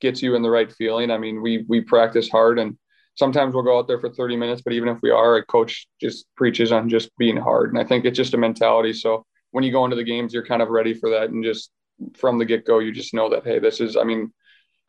[0.00, 1.10] gets you in the right feeling.
[1.10, 2.76] I mean, we we practice hard and
[3.14, 5.86] sometimes we'll go out there for 30 minutes, but even if we are, a coach
[6.00, 7.70] just preaches on just being hard.
[7.70, 8.92] And I think it's just a mentality.
[8.92, 11.30] So when you go into the games, you're kind of ready for that.
[11.30, 11.70] And just
[12.16, 14.32] from the get go, you just know that, hey, this is, I mean,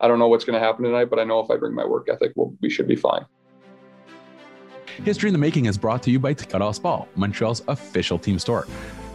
[0.00, 1.84] I don't know what's going to happen tonight, but I know if I bring my
[1.84, 3.26] work ethic, we'll, we should be fine.
[5.04, 8.66] History in the Making is brought to you by Tricolore Sport, Montreal's official team store.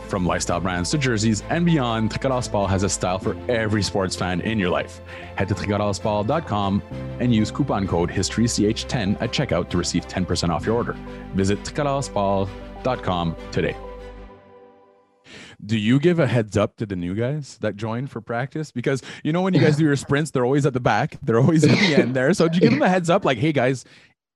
[0.08, 4.16] From lifestyle brands to jerseys and beyond, Tricolore Sport has a style for every sports
[4.16, 5.02] fan in your life.
[5.36, 6.82] Head to tricoloresport.com
[7.20, 10.96] and use coupon code HISTORYCH10 at checkout to receive 10% off your order.
[11.34, 13.76] Visit tricoloresport.com today
[15.66, 18.72] do you give a heads up to the new guys that join for practice?
[18.72, 21.40] Because you know when you guys do your sprints, they're always at the back, they're
[21.40, 22.34] always at the end there.
[22.34, 23.84] So do you give them a heads up, like, hey guys,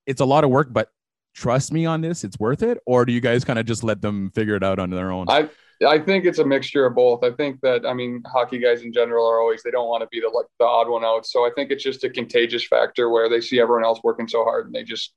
[0.06, 0.92] it's a lot of work, but
[1.34, 2.80] trust me on this, it's worth it?
[2.86, 5.28] Or do you guys kind of just let them figure it out on their own?
[5.30, 5.50] I
[5.88, 7.24] I think it's a mixture of both.
[7.24, 10.08] I think that I mean hockey guys in general are always they don't want to
[10.12, 11.26] be the like the odd one out.
[11.26, 14.44] So I think it's just a contagious factor where they see everyone else working so
[14.44, 15.14] hard and they just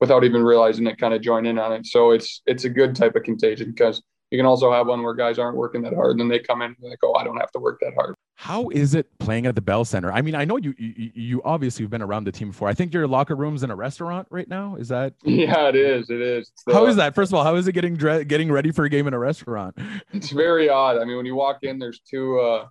[0.00, 1.86] without even realizing it kind of join in on it.
[1.86, 5.14] So it's it's a good type of contagion because you can also have one where
[5.14, 7.38] guys aren't working that hard and then they come in and they go, I don't
[7.38, 8.14] have to work that hard.
[8.34, 10.12] How is it playing at the Bell Center?
[10.12, 12.68] I mean, I know you, you, you obviously have been around the team before.
[12.68, 14.76] I think your locker room's in a restaurant right now.
[14.76, 15.14] Is that?
[15.24, 16.10] Yeah, it is.
[16.10, 16.52] It is.
[16.66, 17.14] The, how is that?
[17.14, 19.18] First of all, how is it getting dre- getting ready for a game in a
[19.18, 19.76] restaurant?
[20.12, 20.98] It's very odd.
[20.98, 22.66] I mean, when you walk in, there's two, uh,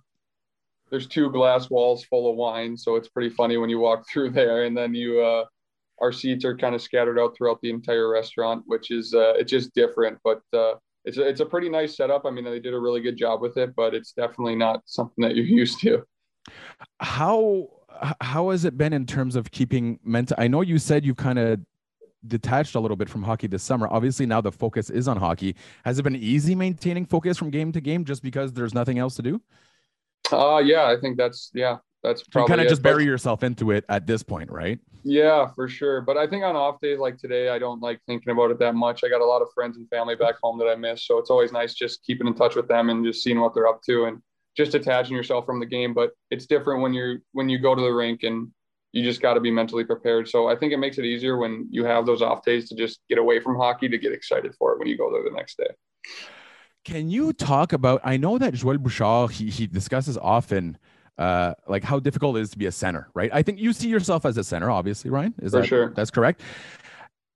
[0.90, 2.76] there's two glass walls full of wine.
[2.76, 5.44] So it's pretty funny when you walk through there and then you, uh,
[6.00, 9.50] our seats are kind of scattered out throughout the entire restaurant, which is, uh, it's
[9.50, 10.74] just different, but, uh,
[11.08, 12.26] it's a, it's a pretty nice setup.
[12.26, 15.22] I mean, they did a really good job with it, but it's definitely not something
[15.22, 16.04] that you're used to.
[17.00, 17.68] How
[18.20, 20.36] how has it been in terms of keeping mental?
[20.38, 21.60] I know you said you've kind of
[22.26, 23.88] detached a little bit from hockey this summer.
[23.90, 25.56] Obviously, now the focus is on hockey.
[25.84, 29.16] Has it been easy maintaining focus from game to game just because there's nothing else
[29.16, 29.40] to do?
[30.30, 33.70] Uh yeah, I think that's yeah, that's probably you kind of just bury yourself into
[33.70, 34.78] it at this point, right?
[35.08, 36.02] Yeah, for sure.
[36.02, 38.74] But I think on off days like today, I don't like thinking about it that
[38.74, 39.02] much.
[39.02, 41.30] I got a lot of friends and family back home that I miss, so it's
[41.30, 44.04] always nice just keeping in touch with them and just seeing what they're up to
[44.04, 44.20] and
[44.54, 45.94] just detaching yourself from the game.
[45.94, 48.50] But it's different when you're when you go to the rink and
[48.92, 50.28] you just got to be mentally prepared.
[50.28, 53.00] So I think it makes it easier when you have those off days to just
[53.08, 55.56] get away from hockey to get excited for it when you go there the next
[55.56, 55.70] day.
[56.84, 58.02] Can you talk about?
[58.04, 60.76] I know that Joel Bouchard he he discusses often
[61.18, 63.30] uh, like how difficult it is to be a center, right?
[63.32, 65.34] I think you see yourself as a center, obviously, Ryan.
[65.42, 65.92] Is For that sure.
[65.94, 66.40] that's correct?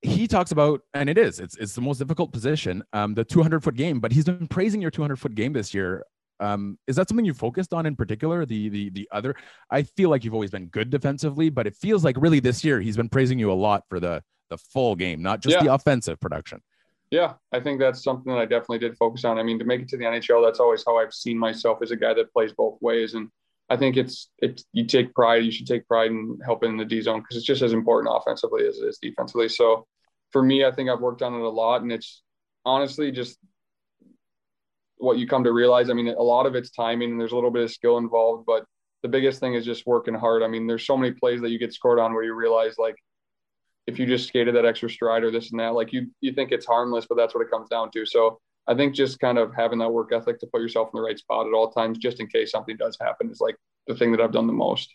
[0.01, 3.63] He talks about, and it is, it's it's the most difficult position, um, the 200
[3.63, 3.99] foot game.
[3.99, 6.03] But he's been praising your 200 foot game this year.
[6.39, 8.45] Um, is that something you focused on in particular?
[8.45, 9.35] The the the other,
[9.69, 12.81] I feel like you've always been good defensively, but it feels like really this year
[12.81, 15.63] he's been praising you a lot for the the full game, not just Yeah.
[15.63, 16.61] the offensive production.
[17.09, 19.37] Yeah, I think that's something that I definitely did focus on.
[19.37, 21.91] I mean, to make it to the NHL, that's always how I've seen myself as
[21.91, 23.13] a guy that plays both ways.
[23.13, 23.29] And
[23.73, 25.43] I think it's it's you take pride.
[25.43, 28.15] You should take pride in helping in the D zone because it's just as important
[28.15, 29.49] offensively as it is defensively.
[29.49, 29.87] So
[30.31, 32.21] for me, I think I've worked on it a lot, and it's
[32.65, 33.39] honestly just
[34.97, 35.89] what you come to realize.
[35.89, 38.45] I mean, a lot of it's timing, and there's a little bit of skill involved,
[38.45, 38.63] but
[39.01, 40.43] the biggest thing is just working hard.
[40.43, 42.95] I mean, there's so many plays that you get scored on where you realize like
[43.87, 46.51] if you just skated that extra stride or this and that, like you you think
[46.51, 48.05] it's harmless, but that's what it comes down to.
[48.05, 51.03] So I think just kind of having that work ethic to put yourself in the
[51.03, 53.55] right spot at all times, just in case something does happen, is like
[53.87, 54.93] the thing that I've done the most.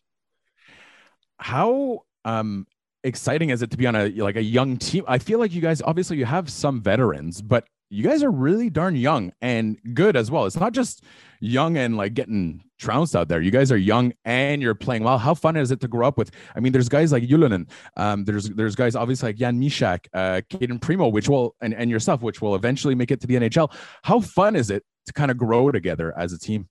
[1.38, 2.66] How um
[3.04, 5.04] exciting is it to be on a like a young team?
[5.06, 8.70] I feel like you guys obviously you have some veterans, but you guys are really
[8.70, 10.46] darn young and good as well.
[10.46, 11.04] It's not just
[11.40, 13.40] young and like getting trounced out there.
[13.40, 15.18] You guys are young and you're playing well.
[15.18, 16.30] How fun is it to grow up with?
[16.54, 17.68] I mean, there's guys like Ylönen.
[17.96, 21.90] Um, there's there's guys obviously like Jan Mysak, uh, Cayden Primeau, which will and, and
[21.90, 23.72] yourself, which will eventually make it to the NHL.
[24.02, 26.68] How fun is it to kind of grow together as a team?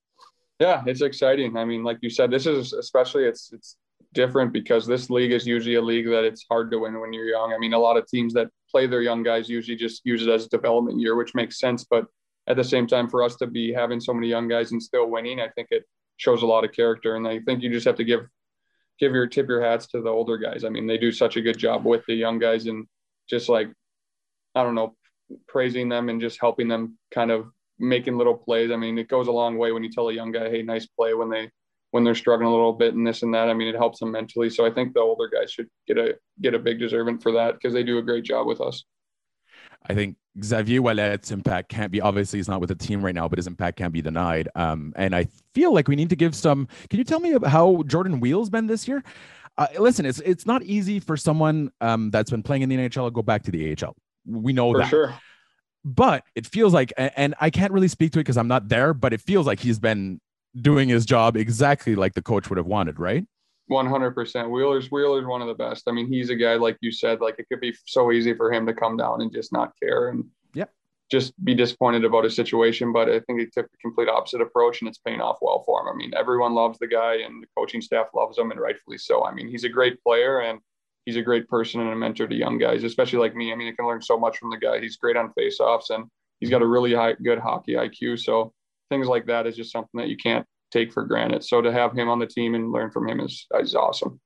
[0.60, 1.56] Yeah, it's exciting.
[1.56, 3.78] I mean, like you said, this is especially it's it's
[4.13, 7.28] different because this league is usually a league that it's hard to win when you're
[7.28, 7.54] young.
[7.54, 10.30] I mean, a lot of teams that play their young guys usually just use it
[10.30, 11.86] as a development year, which makes sense.
[11.89, 12.06] But
[12.48, 15.10] at the same time, for us to be having so many young guys and still
[15.10, 15.84] winning, I think it
[16.18, 17.16] shows a lot of character.
[17.16, 18.22] And I think you just have to give
[19.00, 20.64] give your tip your hats to the older guys.
[20.64, 22.88] I mean, they do such a good job with the young guys and
[23.30, 23.72] just like
[24.56, 24.96] I don't know,
[25.48, 28.72] praising them and just helping them kind of making little plays.
[28.72, 30.88] I mean, it goes a long way when you tell a young guy, "Hey, nice
[30.88, 31.52] play," when they
[31.92, 33.50] when they're struggling a little bit and this and that.
[33.50, 34.50] I mean, it helps them mentally.
[34.50, 37.54] So I think the older guys should get a get a big deserving for that
[37.54, 38.84] because they do a great job with us.
[39.86, 43.28] I think Xavier Ouellet's impact can't be obviously he's not with the team right now,
[43.28, 44.50] but his impact can't be denied.
[44.56, 46.68] Um, and I feel like we need to give some.
[46.90, 49.04] Can you tell me about how Jordan Weal's been this year?
[49.58, 53.08] Uh, listen, it's it's not easy for someone um, that's been playing in the NHL
[53.08, 53.96] to go back to the AHL.
[54.26, 55.16] We know For that, sure.
[55.84, 58.94] but it feels like, and I can't really speak to it because I'm not there,
[58.94, 60.20] but it feels like he's been
[60.62, 63.26] doing his job exactly like the coach would have wanted, right?
[63.68, 64.50] One hundred percent.
[64.50, 65.84] Wheeler's Wheeler's one of the best.
[65.88, 67.20] I mean, he's a guy like you said.
[67.20, 70.10] Like it could be so easy for him to come down and just not care
[70.10, 70.72] and Yep.
[71.12, 72.94] just be disappointed about his situation.
[72.94, 75.82] But I think he took the complete opposite approach, and it's paying off well for
[75.82, 75.94] him.
[75.94, 79.26] I mean, everyone loves the guy, and the coaching staff loves him, and rightfully so.
[79.26, 80.60] I mean, he's a great player, and
[81.06, 83.52] he's a great person and a mentor to young guys, especially like me.
[83.52, 84.80] I mean, I can learn so much from the guy.
[84.80, 86.06] He's great on faceoffs, and
[86.40, 88.20] he's got a really high, good hockey IQ.
[88.20, 88.54] So
[88.90, 91.44] things like that is just something that you can't take for granted.
[91.44, 94.20] So to have him on the team and learn from him is is awesome.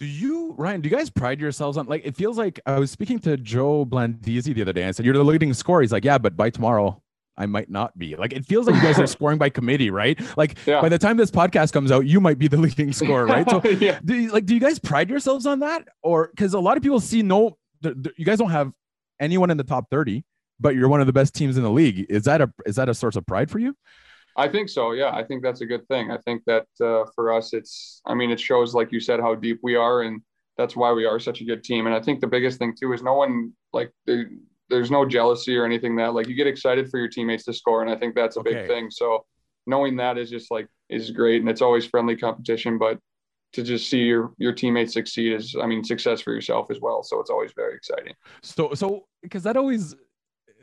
[0.00, 0.80] Do you, Ryan?
[0.80, 2.02] Do you guys pride yourselves on like?
[2.04, 5.14] It feels like I was speaking to Joe Blandisi the other day and said you're
[5.14, 5.82] the leading scorer.
[5.82, 7.00] He's like, yeah, but by tomorrow
[7.36, 8.16] I might not be.
[8.16, 10.20] Like it feels like you guys are scoring by committee, right?
[10.36, 10.80] Like Yeah.
[10.80, 13.48] by the time this podcast comes out, you might be the leading scorer, right?
[13.48, 14.00] So yeah.
[14.04, 16.82] do you, like do you guys pride yourselves on that, or because a lot of
[16.82, 18.72] people see no, th- th- you guys don't have
[19.20, 20.24] anyone in the top thirty,
[20.58, 22.04] but you're one of the best teams in the league.
[22.08, 23.76] Is that a is that a source of pride for you?
[24.36, 24.92] I think so.
[24.92, 26.10] Yeah, I think that's a good thing.
[26.10, 28.00] I think that uh, for us, it's.
[28.06, 30.22] I mean, it shows, like you said, how deep we are, and
[30.56, 31.86] that's why we are such a good team.
[31.86, 34.30] And I think the biggest thing too is no one like there,
[34.70, 37.82] there's no jealousy or anything that like you get excited for your teammates to score,
[37.82, 38.54] and I think that's a Okay.
[38.54, 38.90] big thing.
[38.90, 39.24] So
[39.66, 42.98] knowing that is just like is great, and it's always friendly competition, but
[43.52, 47.04] to just see your your teammates succeed is, I mean, success for yourself as well.
[47.04, 48.14] So it's always very exciting.
[48.42, 49.94] So so because that always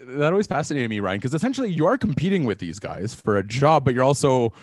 [0.07, 3.43] that always fascinated me, Ryan, because essentially you are competing with these guys for a
[3.43, 4.53] job, but you're also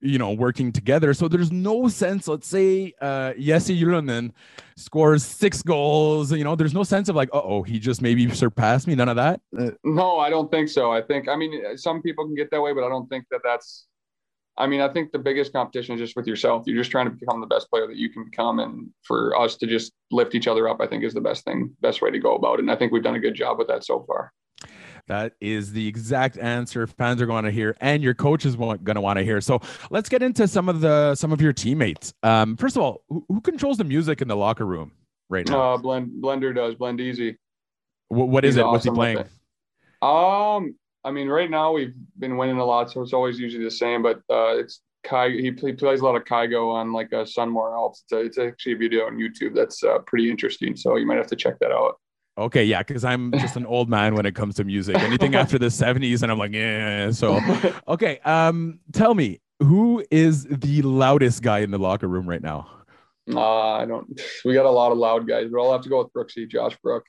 [0.00, 1.14] you know working together.
[1.14, 4.32] So there's no sense, let's say uh Jesse
[4.76, 8.86] scores six goals, you know, there's no sense of like, oh, he just maybe surpassed
[8.86, 8.94] me.
[8.94, 9.40] None of that.
[9.58, 10.92] Uh, No, I don't think so.
[10.92, 13.40] I think, I mean, some people can get that way, but I don't think that
[13.42, 13.86] that's,
[14.58, 16.64] I mean, I think the biggest competition is just with yourself.
[16.66, 18.58] You're just trying to become the best player that you can become.
[18.58, 21.74] And for us to just lift each other up, I think is the best thing,
[21.80, 22.60] best way to go about it.
[22.60, 24.32] And I think we've done a good job with that so far.
[25.08, 28.80] That is the exact answer fans are going to hear, and your coach is going
[28.84, 29.40] to want to hear.
[29.40, 32.12] So let's get into some of the some of your teammates.
[32.24, 34.90] Um, first of all, who, who controls the music in the locker room
[35.28, 35.74] right now?
[35.74, 37.36] Uh, Blend, Blender does, Blandisi.
[38.08, 38.66] Wh- what is he's it?
[38.66, 39.18] What's he playing?
[40.02, 43.70] Um, I mean, right now we've been winning a lot, so it's always usually the
[43.70, 44.02] same.
[44.02, 45.30] But uh, it's Kai.
[45.30, 48.02] He, play, plays a lot of Kygo on like uh, Sunmore Alps.
[48.04, 50.74] It's, a, it's actually a video on YouTube that's uh, pretty interesting.
[50.74, 52.00] So you might have to check that out.
[52.38, 54.96] Okay, yeah, because I'm just an old man when it comes to music.
[54.98, 57.10] Anything after the 70s, and I'm like, yeah.
[57.10, 57.40] So,
[57.88, 62.68] okay, um, tell me, who is the loudest guy in the locker room right now?
[63.32, 64.20] Uh, I don't.
[64.44, 66.76] We got a lot of loud guys, but I'll have to go with Brooksy, Josh
[66.82, 67.04] Brook.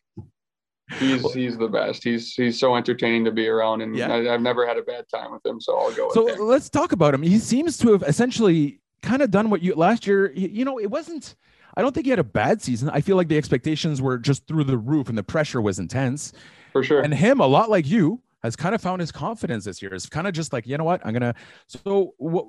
[1.00, 2.02] He's he's the best.
[2.06, 4.12] He's he's so entertaining to be around, and Yeah.
[4.14, 5.60] I, I've never had a bad time with him.
[5.60, 6.40] So I'll go with So him.
[6.40, 7.22] let's talk about him.
[7.22, 10.32] He seems to have essentially kind of done what you last year.
[10.34, 11.36] You know, it wasn't.
[11.78, 12.90] I don't think he had a bad season.
[12.90, 16.34] I feel like the expectations were just through the roof and the pressure was intense.
[16.74, 17.02] For sure.
[17.02, 19.94] And him, a lot like you, has kind of found his confidence this year.
[19.94, 21.36] It's kind of just like, you know what, I'm gonna.
[21.68, 22.48] So what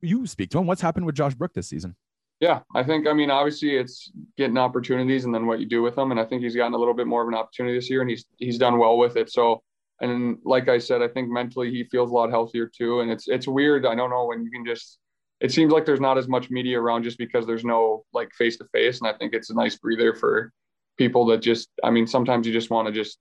[0.00, 0.66] you speak to him?
[0.66, 1.94] What's happened with Josh Brook this season?
[2.40, 5.94] Yeah, I think I mean obviously it's getting opportunities and then what you do with
[5.94, 8.00] them, and I think he's gotten a little bit more of an opportunity this year,
[8.00, 9.30] and he's he's done well with it.
[9.30, 9.62] So,
[10.00, 13.28] and like I said, I think mentally he feels a lot healthier too, and it's
[13.28, 13.86] it's weird.
[13.86, 14.98] I don't know when you can just.
[15.40, 18.56] It seems like there's not as much media around just because there's no like face
[18.58, 20.52] to face, and I think it's a nice breather for
[20.96, 21.68] people that just.
[21.84, 23.18] I mean, sometimes you just want to just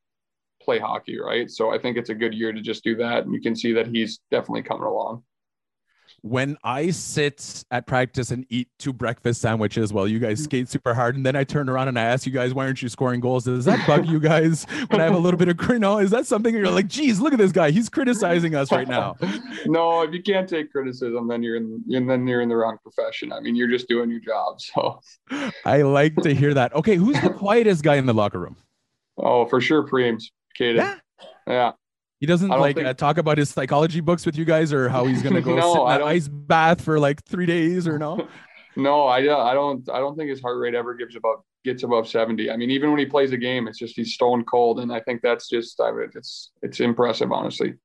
[0.62, 1.49] play hockey, right?
[1.49, 3.73] So I think it's a good year to just do that, and you can see
[3.73, 5.23] that he's definitely coming along
[6.26, 10.46] when I sit at practice and eat two breakfast sandwiches while you guys mm.
[10.46, 12.82] skate super hard, and then I turn around and I ask you guys, why aren't
[12.82, 13.44] you scoring goals?
[13.44, 16.00] Does that bug you guys when I have a little bit of no?
[16.00, 17.70] Is that something you're like, geez, look at this guy.
[17.70, 19.18] He's criticizing us right now.
[19.68, 22.80] no, if you can't take criticism, then you're in and then you're in the wrong
[22.82, 23.32] profession.
[23.32, 24.60] I mean, you're just doing your job.
[24.60, 25.02] So
[25.66, 26.74] I like to hear that.
[26.74, 28.56] Okay, who's the quietest guy in the locker room?
[29.16, 30.24] Oh, for sure, Preems.
[30.58, 30.78] Cayden.
[30.78, 30.96] Yeah.
[31.46, 31.72] Yeah.
[32.26, 32.88] He doesn't like think...
[32.88, 35.74] uh, talk about his psychology books with you guys, or how he's gonna go no,
[35.76, 38.28] sit in an ice bath for like three days, or no?
[38.76, 42.08] no, I I don't I don't think his heart rate ever gives above gets above
[42.08, 42.50] seventy.
[42.50, 45.02] I mean, even when he plays a game, it's just he's stone cold, and I
[45.02, 47.76] think that's just I mean, it's it's impressive, honestly.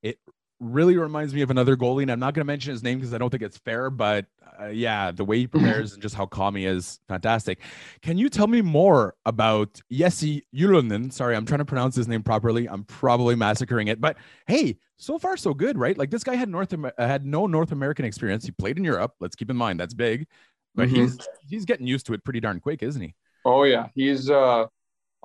[0.00, 0.20] It
[0.60, 3.12] really reminds me of another goalie, and I'm not going to mention his name because
[3.12, 3.90] I don't think it's fair.
[3.90, 4.26] But
[4.60, 7.60] uh, yeah, the way he prepares and just how calm he is, fantastic.
[8.02, 11.12] Can you tell me more about Jesse Ylönen?
[11.12, 12.68] Sorry, I'm trying to pronounce his name properly.
[12.68, 14.16] I'm probably massacring it, but
[14.46, 15.96] hey, so far so good, right?
[15.96, 18.44] Like this guy had North Amer- had no North American experience.
[18.44, 19.14] He played in Europe.
[19.20, 20.26] Let's keep in mind that's big,
[20.74, 21.02] but mm-hmm.
[21.02, 23.14] he's he's getting used to it pretty darn quick, isn't he?
[23.44, 24.66] Oh yeah, he's uh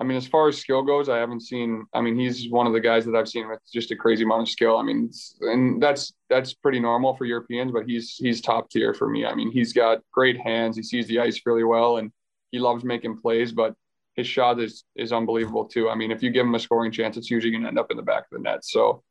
[0.02, 1.86] I mean, as far as skill goes, I haven't seen.
[1.94, 4.42] I mean, he's one of the guys that I've seen with just a crazy amount
[4.42, 4.78] of skill.
[4.78, 5.12] I mean,
[5.42, 9.28] and that's that's pretty normal for Europeans, but he's he's top tier for me.
[9.28, 10.76] I mean, he's got great hands.
[10.76, 12.12] He sees the ice really well, and
[12.50, 13.52] he loves making plays.
[13.52, 13.76] But
[14.16, 15.88] his shot is is unbelievable too.
[15.88, 17.92] I mean, if you give him a scoring chance, it's usually going to end up
[17.92, 18.66] in the back of the net.
[18.66, 19.04] So,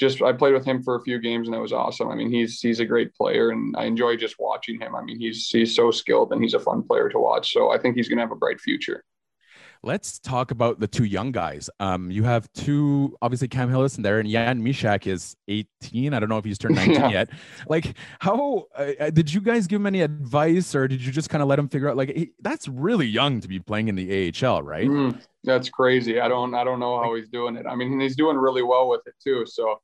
[0.00, 2.08] just I played with him for a few games, and that was awesome.
[2.08, 4.96] I mean, he's he's a great player, and I enjoy just watching him.
[4.96, 7.52] I mean, he's he's so skilled, and he's a fun player to watch.
[7.52, 9.04] So I think he's going to have a bright future.
[9.84, 11.68] Let's talk about the two young guys.
[11.80, 16.14] Um, you have two, obviously Cam Hillis in there, and Jan Mysak is 18.
[16.14, 17.08] I don't know if he's turned 19 yeah.
[17.08, 17.30] yet.
[17.68, 21.30] Like, how uh, uh, did you guys give him any advice, or did you just
[21.30, 21.96] kind of let him figure out?
[21.96, 24.88] Like, he, that's really young to be playing in the AHL, right?
[24.88, 26.20] Mm, that's crazy.
[26.20, 27.66] I don't, I don't know how he's doing it.
[27.66, 29.46] I mean, he's doing really well with it too.
[29.46, 29.80] So,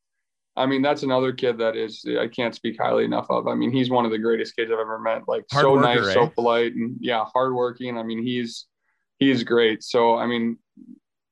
[0.55, 3.49] I mean, that's another kid that is I can't speak highly enough of.
[3.49, 5.23] I mean, he's one of the greatest kids I've ever met.
[5.27, 7.99] Like, hard so worker, nice, so polite, and yeah, hardworking.
[7.99, 8.67] I mean, he's
[9.19, 9.83] he's great.
[9.83, 10.59] So I mean,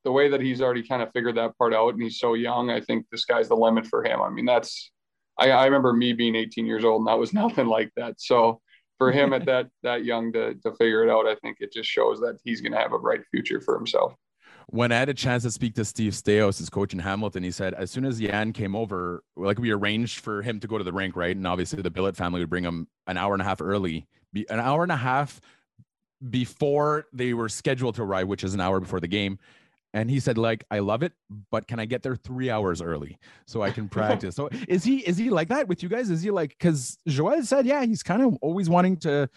[0.03, 2.69] the way that he's already kind of figured that part out, and he's so young,
[2.69, 4.21] I think the sky's the limit for him.
[4.21, 4.91] I mean, that's
[5.37, 8.19] I, I remember me being 18 years old, and that was nothing like that.
[8.19, 8.61] So
[8.97, 11.89] for him at that that young to to figure it out, I think it just
[11.89, 14.13] shows that he's going to have a bright future for himself.
[14.69, 17.51] When I had a chance to speak to Steve Staios, his coach in Hamilton, he
[17.51, 20.83] said as soon as Jan came over, like we arranged for him to go to
[20.83, 21.33] the rink, right?
[21.33, 24.59] And obviously the Billet family would bring him an hour and a half early, an
[24.59, 25.39] hour and a half
[26.29, 29.39] before they were scheduled to arrive, which is an hour before the game.
[29.93, 31.13] And he said, like, I love it,
[31.49, 34.35] but can I get there three hours early so I can practice?
[34.35, 36.09] so is he is he like that with you guys?
[36.09, 39.29] Is he like because Joel said, yeah, he's kind of always wanting to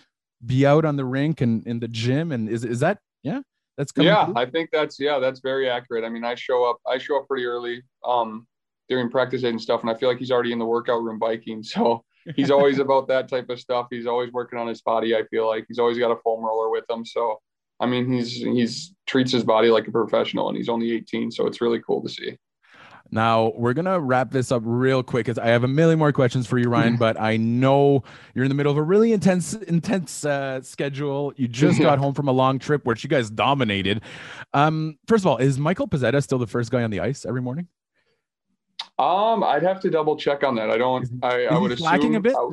[0.44, 2.32] be out on the rink and in the gym.
[2.32, 3.40] And is is that yeah?
[3.76, 4.08] That's coming.
[4.08, 4.36] yeah, through?
[4.36, 6.04] I think that's yeah, that's very accurate.
[6.04, 8.46] I mean, I show up, I show up pretty early um
[8.88, 11.62] during practice and stuff, and I feel like he's already in the workout room biking.
[11.62, 12.04] So
[12.36, 13.86] he's always about that type of stuff.
[13.90, 15.14] He's always working on his body.
[15.14, 17.04] I feel like he's always got a foam roller with him.
[17.04, 17.40] So,
[17.78, 21.30] I mean, he's he's treats his body like a professional, and he's only 18.
[21.30, 22.36] So it's really cool to see.
[23.12, 26.46] Now we're gonna wrap this up real quick because I have a million more questions
[26.46, 26.96] for you, Ryan.
[26.98, 28.04] but I know
[28.34, 31.32] you're in the middle of a really intense, intense uh, schedule.
[31.36, 34.02] You just got home from a long trip, which you guys dominated.
[34.54, 37.42] Um, first of all, is Michael Pezzetta still the first guy on the ice every
[37.42, 37.68] morning?
[39.00, 40.70] Um, I'd have to double check on that.
[40.70, 41.08] I don't.
[41.22, 42.34] I, I would slacking a bit.
[42.36, 42.50] I,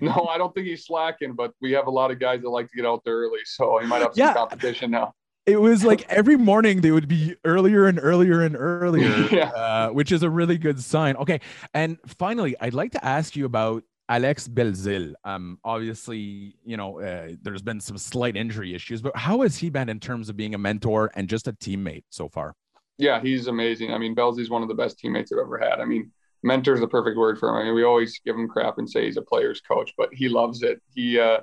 [0.00, 2.68] no, I don't think he's slacking, but we have a lot of guys that like
[2.70, 4.34] to get out there early, so he might have some yeah.
[4.34, 5.14] competition now.
[5.46, 9.50] It was like every morning they would be earlier and earlier and earlier, yeah.
[9.50, 11.16] uh, which is a really good sign.
[11.16, 11.40] Okay,
[11.74, 15.14] and finally, I'd like to ask you about Alex Belzile.
[15.24, 19.70] Um, obviously, you know, uh, there's been some slight injury issues, but how has he
[19.70, 22.54] been in terms of being a mentor and just a teammate so far?
[22.98, 23.92] Yeah, he's amazing.
[23.92, 25.80] I mean, Belzy's one of the best teammates I've ever had.
[25.80, 26.10] I mean,
[26.42, 27.56] mentor is the perfect word for him.
[27.56, 30.28] I mean, we always give him crap and say he's a player's coach, but he
[30.28, 30.82] loves it.
[30.94, 31.38] He, uh,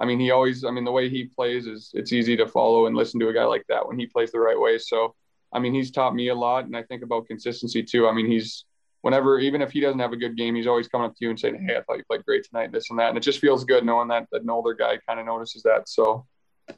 [0.00, 2.86] I mean, he always, I mean, the way he plays is it's easy to follow
[2.86, 4.78] and listen to a guy like that when he plays the right way.
[4.78, 5.14] So,
[5.52, 8.08] I mean, he's taught me a lot, and I think about consistency too.
[8.08, 8.64] I mean, he's
[9.02, 11.30] whenever, even if he doesn't have a good game, he's always coming up to you
[11.30, 13.40] and saying, "Hey, I thought you played great tonight, this and that." And it just
[13.40, 15.88] feels good knowing that that an older guy kind of notices that.
[15.88, 16.26] So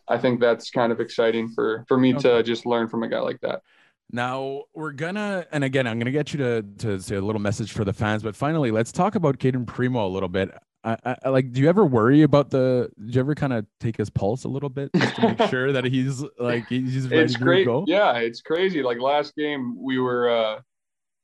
[0.08, 2.22] I think that's kind of exciting for for me okay.
[2.22, 3.62] to just learn from a guy like that.
[4.10, 7.72] Now we're gonna, and again, I'm gonna get you to to say a little message
[7.72, 8.22] for the fans.
[8.22, 10.50] But finally, let's talk about Cayden Primeau a little bit.
[10.84, 11.50] I, I, like.
[11.52, 12.90] Do you ever worry about the?
[12.98, 15.72] Do you ever kind of take his pulse a little bit just to make sure
[15.72, 17.64] that he's like he's ready it's to great.
[17.64, 17.84] go?
[17.88, 18.82] Yeah, it's crazy.
[18.82, 20.28] Like last game, we were.
[20.28, 20.60] uh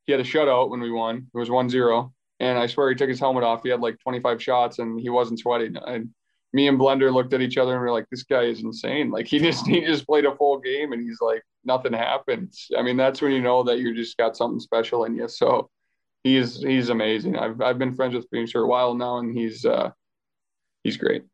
[0.06, 1.26] He had a shutout when we won.
[1.32, 2.10] It was 1-0.
[2.40, 3.60] and I swear he took his helmet off.
[3.62, 5.76] He had like 25 shots, and he wasn't sweating.
[5.76, 6.08] And
[6.52, 9.10] me and Blender looked at each other and we are like, "This guy is insane!
[9.10, 12.82] Like he just he just played a full game, and he's like nothing happened." I
[12.82, 15.28] mean, that's when you know that you just got something special in you.
[15.28, 15.70] So
[16.24, 17.36] he's he's amazing.
[17.36, 19.90] I've I've been friends with him for a while now, and he's uh,
[20.82, 21.24] he's great.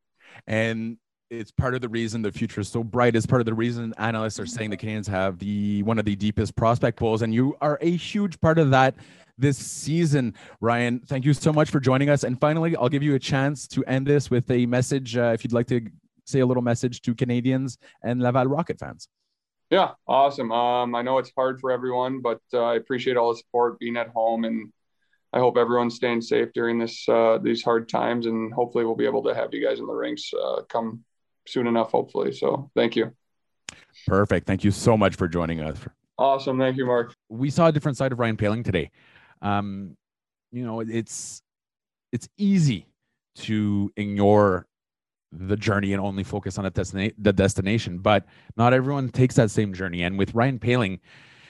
[0.47, 0.99] And
[1.31, 3.17] it's part of the reason the future is so bright.
[3.17, 6.15] It's part of the reason analysts are saying the Canadiens have the one of the
[6.15, 8.95] deepest prospect pools, and you are a huge part of that
[9.39, 10.35] this season.
[10.61, 12.25] Ryan, thank you so much for joining us.
[12.25, 15.45] And finally, I'll give you a chance to end this with a message, uh, if
[15.45, 15.81] you'd like to
[16.25, 19.09] say a little message to Canadiens and Laval Rocket fans.
[19.71, 20.53] Yeah, awesome.
[20.53, 23.97] Um, I know it's hard for everyone, but uh, I appreciate all the support being
[23.97, 24.73] at home and
[25.33, 29.05] I hope everyone's staying safe during this uh, these hard times, and hopefully we'll be
[29.05, 31.05] able to have you guys in the rinks uh, come
[31.49, 31.91] soon enough.
[31.91, 33.13] Hopefully, so thank you.
[34.07, 34.47] Perfect.
[34.47, 35.79] Thank you so much for joining us.
[36.19, 36.59] Awesome.
[36.59, 37.15] Thank you, Mark.
[37.29, 38.91] We saw a different side of Ryan Poehling today.
[39.43, 39.97] Um,
[40.53, 41.43] you know, it's
[42.13, 42.87] it's easy
[43.37, 44.67] to ignore
[45.33, 48.25] the journey and only focus on the, destina- the destination, but
[48.57, 50.03] not everyone takes that same journey.
[50.03, 51.01] And with Ryan Poehling,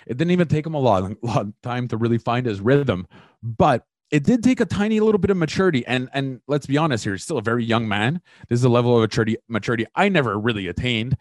[0.07, 3.07] it didn't even take him a long, long time to really find his rhythm,
[3.43, 5.87] but it did take a tiny little bit of maturity.
[5.87, 8.21] And and let's be honest here, he's still a very young man.
[8.49, 11.17] This is a level of maturity maturity I never really attained.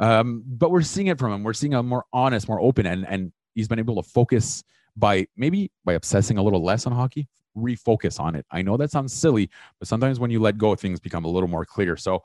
[0.00, 1.42] Um, but we're seeing it from him.
[1.42, 4.64] We're seeing a more honest, more open, and and he's been able to focus
[4.96, 8.46] by maybe by obsessing a little less on hockey, refocus on it.
[8.50, 11.48] I know that sounds silly, but sometimes when you let go, things become a little
[11.48, 11.96] more clear.
[11.96, 12.22] So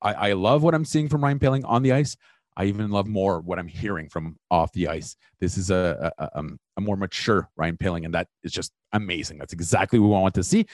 [0.00, 2.16] I, I love what I'm seeing from Ryan Poehling on the ice.
[2.58, 5.16] I even love more what I'm hearing from off the ice.
[5.40, 9.38] This is a, a, a, um, more mature Ryan Poehling, and that is just amazing.
[9.38, 10.66] That's exactly what we want to see.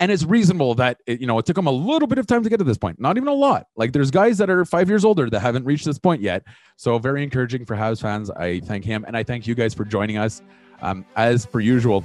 [0.00, 2.42] And it's reasonable that it, you know it took him a little bit of time
[2.42, 3.00] to get to this point.
[3.00, 3.66] Not even a lot.
[3.76, 6.42] Like there's guys that are five years older that haven't reached this point yet.
[6.76, 8.30] So very encouraging for Habs fans.
[8.30, 10.42] I thank him, and I thank you guys for joining us.
[10.82, 12.04] Um, as per usual,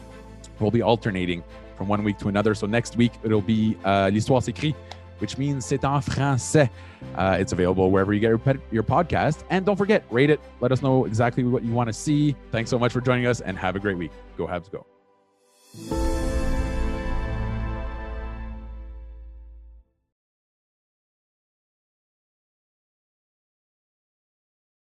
[0.59, 1.43] we'll be alternating
[1.75, 2.53] from one week to another.
[2.53, 4.75] So next week it'll be uh, l'histoire s'écrit
[5.23, 6.69] which means c'est en français.
[7.15, 8.41] Uh, it's available wherever you get your,
[8.73, 9.45] your podcast.
[9.49, 10.41] And don't forget, rate it.
[10.59, 12.35] Let us know exactly what you want to see.
[12.51, 14.11] Thanks so much for joining us and have a great week.
[14.37, 16.22] Go Habs, go.